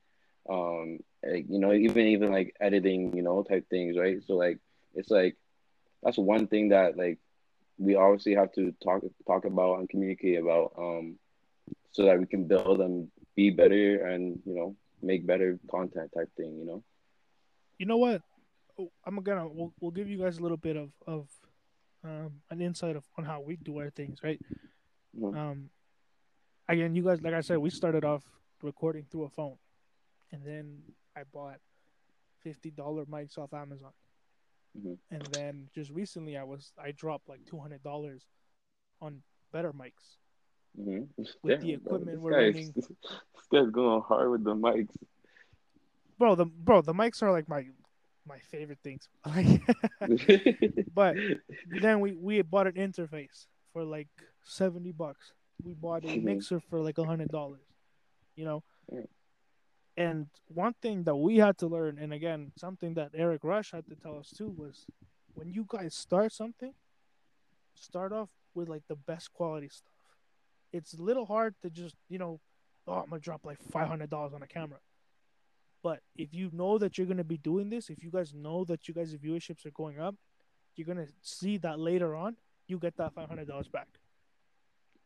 [0.49, 4.23] um like, you know even even like editing, you know, type things, right?
[4.25, 4.59] So like
[4.95, 5.37] it's like
[6.03, 7.19] that's one thing that like
[7.79, 11.19] we obviously have to talk talk about and communicate about um
[11.93, 16.31] so that we can build and be better and you know make better content type
[16.37, 16.83] thing you know
[17.79, 18.23] you know what
[18.79, 21.29] Oh, i'm gonna we'll, we'll give you guys a little bit of of
[22.05, 24.41] um, an insight of on how we do our things right
[25.15, 25.35] Mhm.
[25.37, 25.71] um
[26.69, 28.25] again you guys like i said we started off
[28.63, 29.57] recording through a phone
[30.33, 30.79] and then
[31.17, 31.59] i bought
[32.45, 32.75] $50
[33.07, 33.93] mics off amazon
[34.79, 34.99] Mhm.
[35.11, 38.21] and then just recently i was i dropped like $200
[39.01, 40.19] on better mics
[40.79, 41.23] mm-hmm.
[41.43, 42.73] With the equipment this we're guy's, running.
[42.75, 44.95] this guy's going hard with the mics
[46.19, 47.65] bro the bro the mics are like my
[48.29, 49.09] my favorite things
[50.95, 51.17] but
[51.81, 54.09] then we we bought an interface for like
[54.45, 55.33] 70 bucks
[55.63, 57.67] we bought a mixer for like a hundred dollars
[58.37, 58.63] you know?
[59.97, 63.87] And one thing that we had to learn and again something that eric rush had
[63.87, 64.85] to tell us too was
[65.33, 66.75] when you guys start something
[67.75, 69.93] start off with like the best quality stuff.
[70.73, 72.41] It's a little hard to just you know
[72.87, 74.79] oh i'm gonna drop like $500 on a camera.
[75.83, 78.65] But if you know that you're going to be doing this if you guys know
[78.65, 80.17] that you guys viewerships are going up
[80.75, 82.37] you're going to see that later on
[82.67, 83.87] you get that $500 back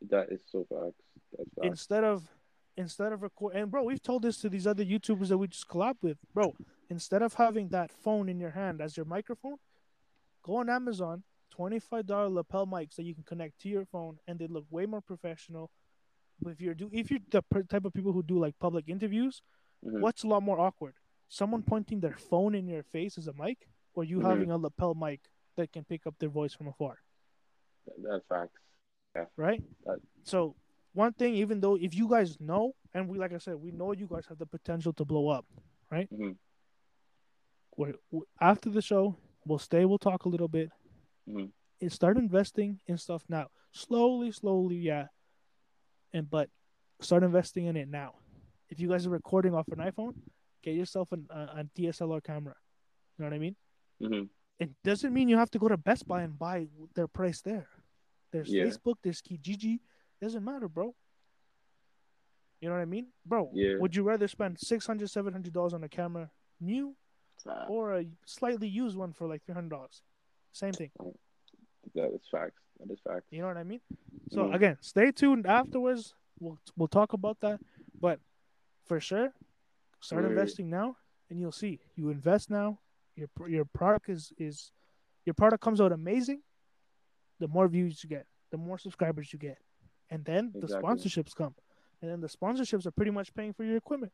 [0.09, 1.03] That is so facts.
[1.37, 1.67] That's facts.
[1.67, 2.29] instead of
[2.77, 5.69] instead of record and bro we've told this to these other youtubers that we just
[5.69, 6.55] collab with bro
[6.89, 9.57] instead of having that phone in your hand as your microphone
[10.43, 11.23] go on amazon
[11.59, 15.01] $25 lapel mics that you can connect to your phone and they look way more
[15.01, 15.71] professional
[16.47, 19.43] if you're do if you're the type of people who do like public interviews
[19.85, 20.01] Mhm.
[20.01, 20.95] what's a lot more awkward
[21.29, 24.29] someone pointing their phone in your face as a mic or you Mhm.
[24.31, 25.21] having a lapel mic
[25.57, 26.99] that can pick up their voice from afar
[27.99, 28.61] That's facts.
[29.37, 29.63] Right?
[29.85, 30.55] That- So
[30.93, 33.93] one thing, even though if you guys know, and we like I said, we know
[33.93, 35.47] you guys have the potential to blow up,
[35.91, 36.09] right?
[36.13, 36.37] Mhm.
[37.77, 40.71] We're, we after the show, we'll stay, we'll talk a little bit,
[41.29, 41.53] Mhm.
[41.81, 45.09] and start investing in stuff now, slowly, slowly, yeah,
[46.13, 46.51] and but
[47.01, 48.15] start investing in it now.
[48.69, 50.15] If you guys are recording off an iPhone,
[50.63, 52.55] get yourself an, a, a DSLR camera.
[53.17, 53.57] You know what I mean?
[54.01, 54.25] hmm
[54.59, 57.67] it doesn't mean you have to go to Best Buy and buy their price there.
[58.31, 58.65] There's Yeah.
[58.65, 59.81] Facebook, there's Kijiji.
[60.21, 60.95] Doesn't matter, bro.
[62.61, 63.13] You know what I mean?
[63.25, 63.79] Bro, Yeah.
[63.79, 66.95] would you rather spend 600 $700 on a camera new
[67.69, 70.03] or a slightly used one for like $300?
[70.53, 70.91] Same thing.
[71.95, 72.61] That is facts.
[72.79, 73.27] That is facts.
[73.31, 73.81] You know what I mean?
[74.31, 74.55] So Mhm.
[74.55, 76.15] again, stay tuned afterwards.
[76.39, 77.61] We'll we'll talk about that.
[77.99, 78.21] But
[78.85, 79.33] for sure,
[80.01, 80.97] start investing now
[81.31, 81.81] and you'll see.
[81.97, 82.81] You invest now,
[83.17, 84.73] your your product is is
[85.25, 86.43] your product comes out amazing,
[87.41, 89.59] the more views you get, the more subscribers you get.
[90.11, 91.55] And then the sponsorships come.
[92.03, 94.13] And then the sponsorships are pretty much paying for your equipment.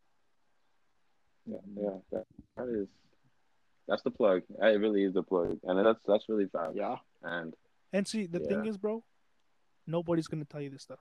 [1.47, 1.91] Yeah, yeah.
[2.12, 2.24] That,
[2.57, 2.89] that is.
[3.89, 4.43] That's the plug.
[4.61, 6.74] It really is the plug, and that's that's really fast.
[6.74, 6.97] yeah.
[7.22, 7.55] And
[7.93, 9.05] And see, the thing is, bro,
[9.87, 10.99] nobody's gonna tell you this stuff.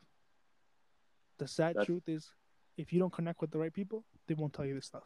[1.40, 2.30] The sad That's- truth is,
[2.78, 5.04] if you don't connect with the right people, they won't tell you this stuff.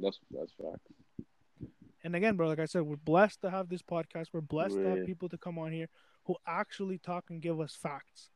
[0.00, 0.92] that's that's facts.
[2.06, 4.28] And again, bro, like I said, we're blessed to have this podcast.
[4.32, 5.88] We're blessed to have people to come on here
[6.26, 8.30] who actually talk and give us facts.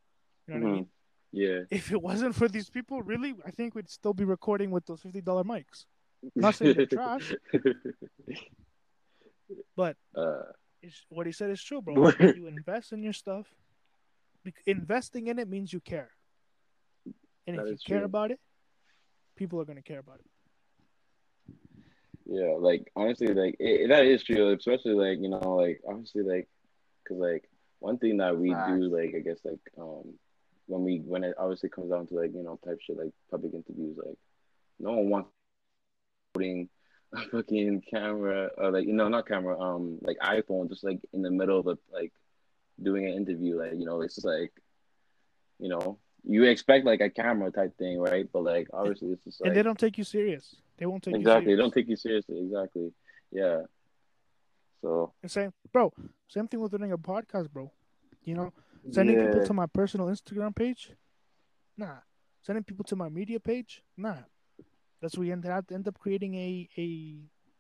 [0.49, 0.75] You know what I Mhm.
[0.75, 0.91] mean?
[1.31, 1.61] Yeah.
[1.71, 5.03] If it wasn't for these people, really, I think we'd still be recording with those
[5.03, 5.87] fifty dollar mics.
[6.35, 7.33] Not saying they're trash.
[9.77, 10.43] But uh,
[10.83, 11.95] it's, what he said is true, bro.
[12.37, 13.47] You invest in your stuff.
[14.67, 16.11] Investing in it means you care,
[17.47, 18.41] and if you care about it,
[19.37, 20.30] people are gonna care about it.
[22.27, 24.53] Yeah, like honestly, like it, that is true.
[24.53, 26.49] Especially like you know, like obviously, like
[27.03, 27.49] because like
[27.79, 28.69] one thing that we Facts.
[28.71, 30.15] do, like I guess, like um,
[30.67, 33.55] when we when it obviously comes down to like you know type shit like public
[33.55, 34.19] interviews, like
[34.79, 35.31] no one wants
[36.35, 36.69] putting
[37.13, 41.23] a fucking camera or like you know not camera um like iPhone just like in
[41.23, 42.13] the middle of a like
[42.81, 44.53] doing an interview like you know it's just like
[45.59, 49.41] you know you expect like a camera type thing right but like obviously it's just
[49.41, 50.57] like and they don't take you serious.
[50.81, 52.93] They won't take exactly you they don't take you seriously exactly
[53.31, 53.61] yeah
[54.81, 55.93] so And same, bro.
[56.27, 57.71] Same thing with running a podcast, bro.
[58.25, 58.53] You know,
[58.91, 60.93] sending people to my personal Instagram page,
[61.77, 61.99] nah.
[62.43, 64.25] Sending people to my media page, nah.
[65.03, 66.87] That's why we end up end up creating a a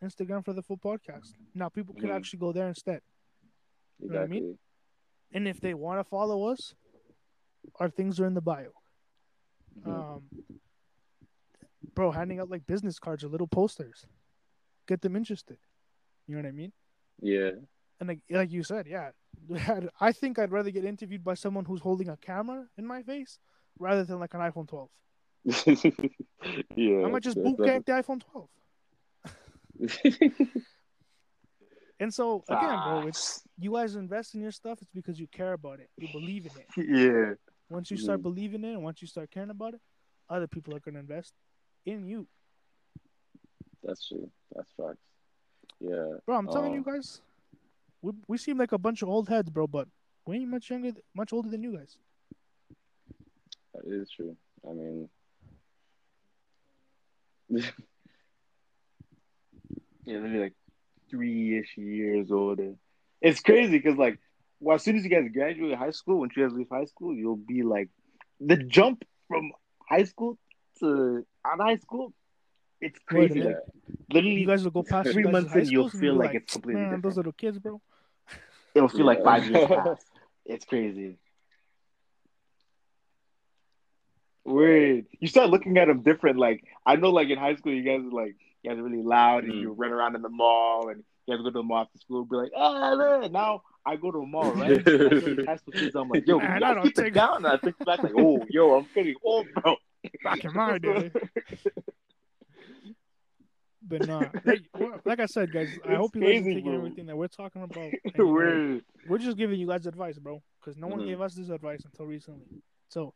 [0.02, 1.34] Instagram for the full podcast.
[1.54, 2.16] Now people can Mhm.
[2.16, 3.02] actually go there instead.
[3.98, 4.58] you know what I exactly mean?
[5.32, 6.74] And if they want to follow us,
[7.78, 8.72] our things are in the bio.
[9.76, 9.92] Mhm.
[9.92, 10.22] Um,
[11.94, 14.06] bro, handing out like business cards or little posters,
[14.86, 15.58] get them interested.
[16.26, 16.72] You know what I mean?
[17.20, 17.50] yeah
[18.00, 19.10] And like, like you said, yeah,
[20.00, 23.38] I think I'd rather get interviewed by someone who's holding a camera in my face
[23.78, 24.88] rather than like an iPhone 12.
[26.76, 28.48] yeah I might just boot camp the iPhone 12.
[31.98, 34.80] And so again, bro, it's you guys invest in your stuff.
[34.80, 35.90] It's because you care about it.
[35.98, 36.88] You believe in it.
[36.88, 37.34] yeah.
[37.68, 38.22] Once you start Mhm.
[38.22, 39.80] believing in it, and once you start caring about it,
[40.28, 41.34] other people are gonna invest
[41.86, 42.26] in you,
[43.82, 44.98] that's true that's facts
[45.80, 46.36] yeah bro.
[46.36, 47.20] I'm telling you um, guys,
[48.02, 49.88] we we seem like a bunch of old heads, bro, but
[50.26, 51.96] we ain't much younger, much older than you guys.
[53.74, 54.36] that is true
[54.68, 55.08] I mean
[60.06, 60.54] Yeah, maybe like
[61.10, 62.74] three ish years older.
[63.20, 64.18] It's crazy because like,
[64.60, 67.14] well, as soon as you guys graduate high school, when you guys leave high school,
[67.14, 67.88] you'll be like,
[68.40, 69.52] the jump from
[69.88, 70.38] high school
[70.80, 72.12] to out of high school,
[72.80, 73.40] it's crazy.
[73.40, 73.56] minute.
[73.56, 76.52] Like, literally, You guys will go past three months and you'll feel be like it's
[76.52, 77.16] completely man, those different.
[77.16, 77.80] little kids, bro.
[78.74, 80.06] it'll feel like five years past.
[80.46, 81.16] It's crazy.
[84.44, 85.06] Weird.
[85.20, 86.38] You start looking at them different.
[86.38, 89.02] Like I know, like in high school, you guys are like you guys are really
[89.02, 89.60] loud and Mm.
[89.60, 92.24] you run around in the mall and you guys go to the mall after school.
[92.24, 94.72] Be like, ah, look." now I go to a mall, right?
[94.78, 95.94] I go to these high school kids.
[95.94, 97.36] I'm like, yo, Man, can I don't guys keep think- it down.
[97.44, 99.76] And I think back like, oh, yo, I'm getting old, bro.
[100.24, 101.10] Back in my day.
[103.82, 104.62] But nah, like,
[105.06, 107.62] like I said, guys, I It's hope you guys are taking everything that we're talking
[107.62, 107.90] about.
[108.16, 110.42] you we're just giving you guys advice, bro.
[110.60, 111.06] because no one Mhm.
[111.06, 112.44] gave us this advice until recently.
[112.88, 113.14] So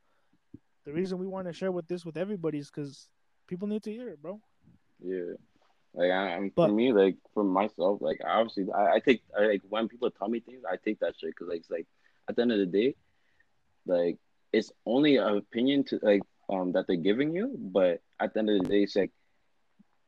[0.85, 3.09] the reason we want to share with this with everybody is because
[3.47, 4.41] people need to hear it, bro.
[5.01, 5.35] Yeah.
[5.93, 9.47] Like I, I'm But- for me, like for myself, like obviously, I, I take I,
[9.47, 11.87] like when people tell me things, I take that shit because like it's like
[12.29, 12.97] at the end of the day,
[13.85, 14.17] like
[14.53, 18.51] it's only an opinion to like um that they're giving you, but at the end
[18.51, 19.11] of the day, it's like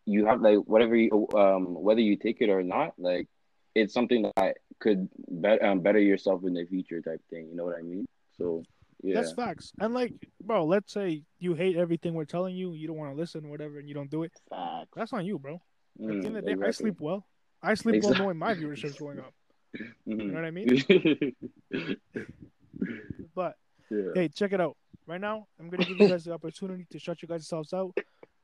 [0.05, 3.29] you have like whatever you um whether you take it or not, like
[3.75, 7.49] it's something that could bet um, better yourself in the future type thing.
[7.51, 8.07] You know what I mean?
[8.39, 8.63] So
[9.03, 9.73] yeah, That's facts.
[9.81, 13.17] And like, bro, let's say you hate everything we're telling you, you don't want to
[13.21, 14.33] listen, whatever, and you don't do it.
[14.49, 14.89] Facts.
[14.97, 15.55] That's on you, bro.
[15.55, 15.61] At
[16.09, 17.27] Mm, the end of the day, I sleep well.
[17.63, 18.17] I sleep Exactly.
[18.17, 19.35] well knowing my viewership's going up.
[20.07, 20.29] You Mhm.
[20.31, 21.35] know what I mean?
[23.35, 23.57] But
[23.91, 24.13] yeah.
[24.15, 24.77] hey, check it out.
[25.07, 27.97] Right now, I'm gonna give you guys the opportunity to shout you guys yourselves out.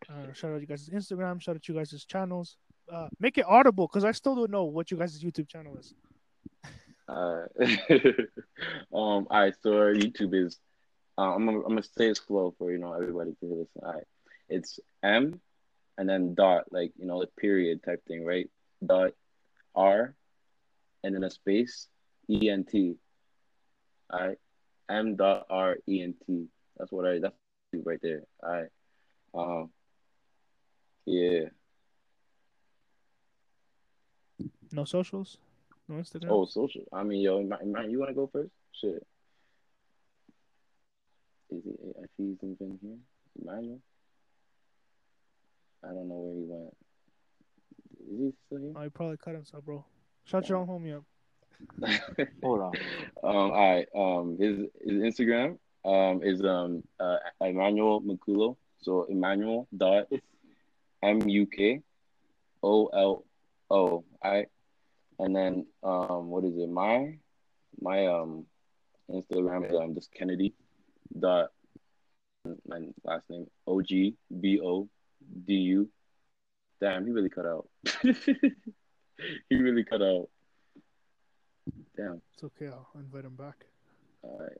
[0.08, 1.40] Uh, shout out you guys' Instagram.
[1.40, 2.56] Shout out you guys' channels.
[2.90, 5.94] Uh, make it audible because I still don't know what you guys' YouTube channel is.
[7.08, 7.46] Uh,
[8.94, 9.26] um.
[9.26, 9.54] All right.
[9.60, 10.60] So our YouTube is.
[11.18, 11.44] Uh, I'm.
[11.44, 13.82] Gonna, I'm gonna say it slow for you know everybody to listen.
[13.82, 14.04] All right.
[14.48, 15.40] It's M,
[15.98, 18.48] and then dot like you know the period type thing, right?
[18.86, 19.10] Dot
[19.74, 20.14] R,
[21.02, 21.88] and then a space
[22.30, 22.94] E N T.
[24.08, 24.38] All right.
[24.88, 26.48] M dot R E N T.
[26.76, 27.18] That's what I.
[27.18, 27.34] That's
[27.84, 28.22] right there.
[28.42, 28.68] Right.
[29.34, 29.70] Um.
[31.06, 31.48] Yeah.
[34.74, 35.36] No socials,
[35.86, 36.30] no Instagram.
[36.30, 36.82] Oh, social.
[36.92, 38.50] I mean, yo, man, you want to go first?
[38.80, 39.06] Shit.
[41.50, 41.70] Is he?
[41.70, 42.96] If he's even here,
[43.40, 43.80] Emmanuel.
[45.84, 46.74] I don't know where he went.
[48.10, 48.72] Is he still here?
[48.74, 49.84] Oh, he probably cut himself, bro.
[50.24, 51.04] Shout your own homie up.
[52.42, 52.72] Hold on.
[53.24, 53.36] um.
[53.36, 53.88] All right.
[53.94, 54.36] Um.
[54.38, 58.56] His his Instagram um is um uh Emmanuel Mukolo.
[58.80, 60.06] So Emmanuel dot
[61.02, 61.80] M U K
[62.62, 63.24] O L
[63.70, 64.04] O.
[64.22, 64.46] I
[65.18, 66.68] and then um what is it?
[66.68, 67.16] My
[67.80, 68.46] my um
[69.10, 70.54] Instagram is um just Kennedy
[71.18, 71.50] dot
[72.66, 74.88] my last name O G B O
[75.46, 75.88] D U.
[76.80, 77.68] Damn, he really cut out.
[79.48, 80.28] he really cut out.
[81.96, 82.20] Damn.
[82.34, 82.66] It's okay.
[82.68, 83.66] I'll invite him back.
[84.22, 84.58] All right.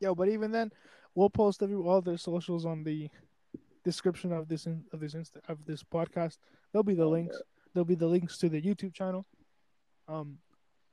[0.00, 0.70] Yo, but even then,
[1.14, 3.08] we'll post every all their socials on the
[3.84, 6.38] description of this in, of this insta, of this podcast.
[6.72, 7.12] There'll be the Okay.
[7.22, 7.42] links.
[7.74, 9.26] There'll be the links to the YouTube channel.
[10.08, 10.38] Um,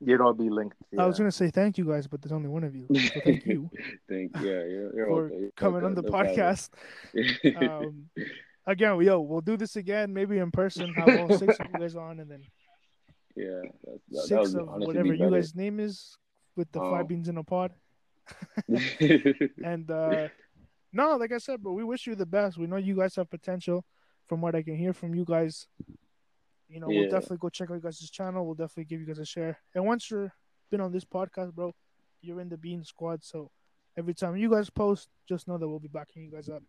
[0.05, 0.77] It'll be linked.
[0.97, 2.87] I was gonna say thank you guys, but there's only one of you.
[2.93, 3.69] So thank you
[4.07, 5.49] Thank yeah, you're, you're for okay.
[5.55, 6.69] coming on the No podcast.
[7.55, 8.09] Um,
[8.67, 10.93] again, yo, we'll do this again, maybe in person.
[10.93, 12.41] Have all six of you guys on, and then
[13.35, 16.15] yeah, that, that, six that was of whatever be you guys' name is
[16.55, 16.91] with the Oh.
[16.91, 17.71] five beans in a pod.
[19.63, 20.27] And uh
[20.93, 22.57] no, like I said, bro, we wish you the best.
[22.57, 23.85] We know you guys have potential.
[24.27, 25.67] From what I can hear from you guys,
[26.67, 28.45] you know, we'll definitely go check out you guys' channel.
[28.45, 29.57] We'll definitely give you guys a share.
[29.73, 30.33] And once you're
[30.69, 31.73] been on this podcast, bro,
[32.21, 33.23] you're in the Bean Squad.
[33.23, 33.51] So
[33.97, 36.61] every time you guys post, just know that we'll be backing you guys up.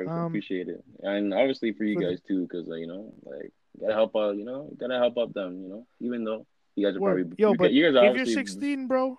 [0.00, 2.74] Okay, I Um, appreciate it, and obviously for you for the- guys too, because uh,
[2.74, 4.36] you know, like gotta help out.
[4.36, 5.62] You know, gotta help out them.
[5.62, 7.28] You know, even though you guys are Word.
[7.30, 9.18] probably Yo, you, but you guys are if you're 16, bro,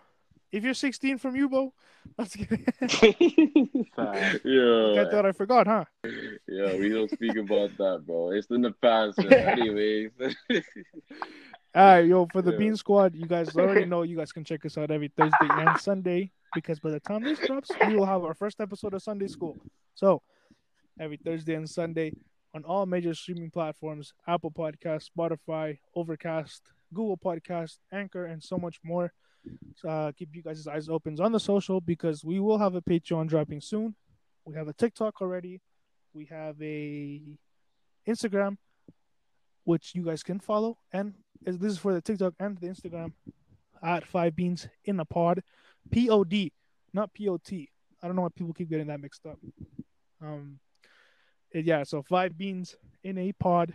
[0.52, 1.74] if you're 16 from you, bro,
[2.18, 2.48] let's get
[3.96, 4.40] Facts.
[4.44, 5.86] yeah, I thought I forgot, huh?
[6.48, 8.32] yeah, we don't speak about that, bro.
[8.32, 9.18] It's in the past.
[9.20, 9.34] man.
[9.60, 10.12] Anyways,
[11.76, 12.58] All right, yo, for the Yeah.
[12.58, 15.76] Bean Squad, you guys already know you guys can check us out every Thursday and
[15.80, 19.28] Sunday because by the time this drops, we will have our first episode of Sunday
[19.28, 19.58] School.
[19.96, 20.22] So,
[21.00, 22.14] every Thursday and Sunday
[22.54, 26.62] on all major streaming platforms Apple Podcast, Spotify, Overcast,
[26.94, 29.12] Google Podcast, Anchor, and so much more.
[29.76, 32.82] So, uh, keep you guys' eyes open on the social because we will have a
[32.82, 33.96] Patreon dropping soon.
[34.46, 35.62] We have a TikTok already.
[36.14, 37.22] We have a
[38.08, 38.58] Instagram,
[39.64, 43.14] which you guys can follow, and this is for the TikTok and the Instagram
[43.82, 45.42] at Five Beans in a Pod,
[45.92, 46.54] P O D,
[46.94, 47.70] not P O T.
[48.02, 49.40] I don't know why people keep getting that mixed up.
[50.22, 50.60] Um,
[51.54, 53.74] yeah, so Five Beans in a Pod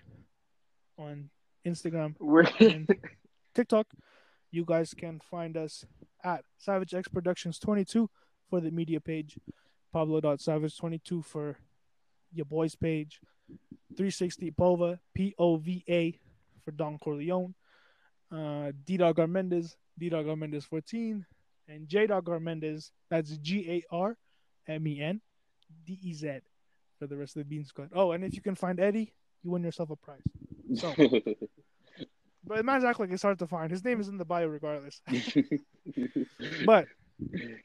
[0.98, 1.30] on
[1.66, 2.88] Instagram We're and
[3.54, 3.86] TikTok.
[4.50, 5.84] You guys can find us
[6.24, 8.10] at Savage X Productions 22
[8.50, 9.38] for the media page,
[9.92, 11.58] Pablo.savage22 for
[12.32, 13.20] your boys page,
[13.96, 16.18] 360 Pova, P O V A
[16.64, 17.54] for Don Corleone,
[18.32, 21.24] uh, D Dog Armendez, D Dog Armendez 14,
[21.68, 24.16] and J Dog Armendez, that's G A R
[24.66, 25.20] M E N
[25.84, 26.40] D E Z
[26.98, 27.90] for the rest of the Bean Squad.
[27.94, 30.22] Oh, and if you can find Eddie, you win yourself a prize.
[30.74, 30.94] So-
[32.46, 33.70] But man's act like it's hard to find.
[33.70, 35.02] His name is in the bio regardless.
[36.64, 36.86] But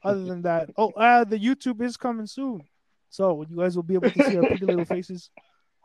[0.02, 2.62] other than that, oh, uh, the YouTube is coming soon,
[3.08, 5.30] so you guys will be able to see our pretty little faces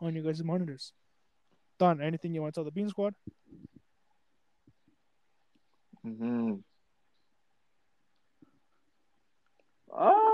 [0.01, 0.91] on your guys' monitors.
[1.77, 2.01] Done.
[2.01, 3.13] Anything you want to tell the Bean Squad?
[6.03, 6.55] hmm
[9.95, 10.28] Uh,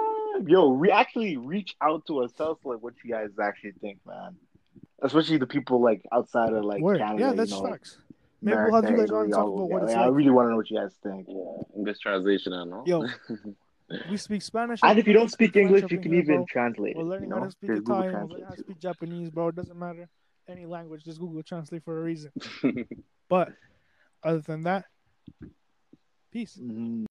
[0.46, 4.36] yo, we actually reach out to ourselves like what you guys actually think, man.
[5.02, 7.00] Especially the people like outside of like Word.
[7.00, 7.20] Canada.
[7.22, 7.98] yeah, you that's know, like, facts.
[8.42, 9.66] Maybe we'll have you guys on and talk about over.
[9.66, 11.28] what it's Yeah, I really want to know what you guys think.
[11.28, 12.84] Yeah, English translation, I know.
[12.86, 13.06] Yo,
[14.10, 14.80] we speak Spanish.
[14.84, 16.46] And if you don't speak speak English, you can here, even bro.
[16.50, 18.14] translate We're learning You how to speak there's Italian.
[18.14, 19.48] We're learning how to speak Japanese, bro.
[19.48, 20.08] It doesn't matter.
[20.48, 22.32] Any language, just Google Translate for a reason.
[23.28, 23.54] But
[24.24, 24.86] other than that,
[26.32, 26.60] peace.
[26.62, 27.06] Mhm.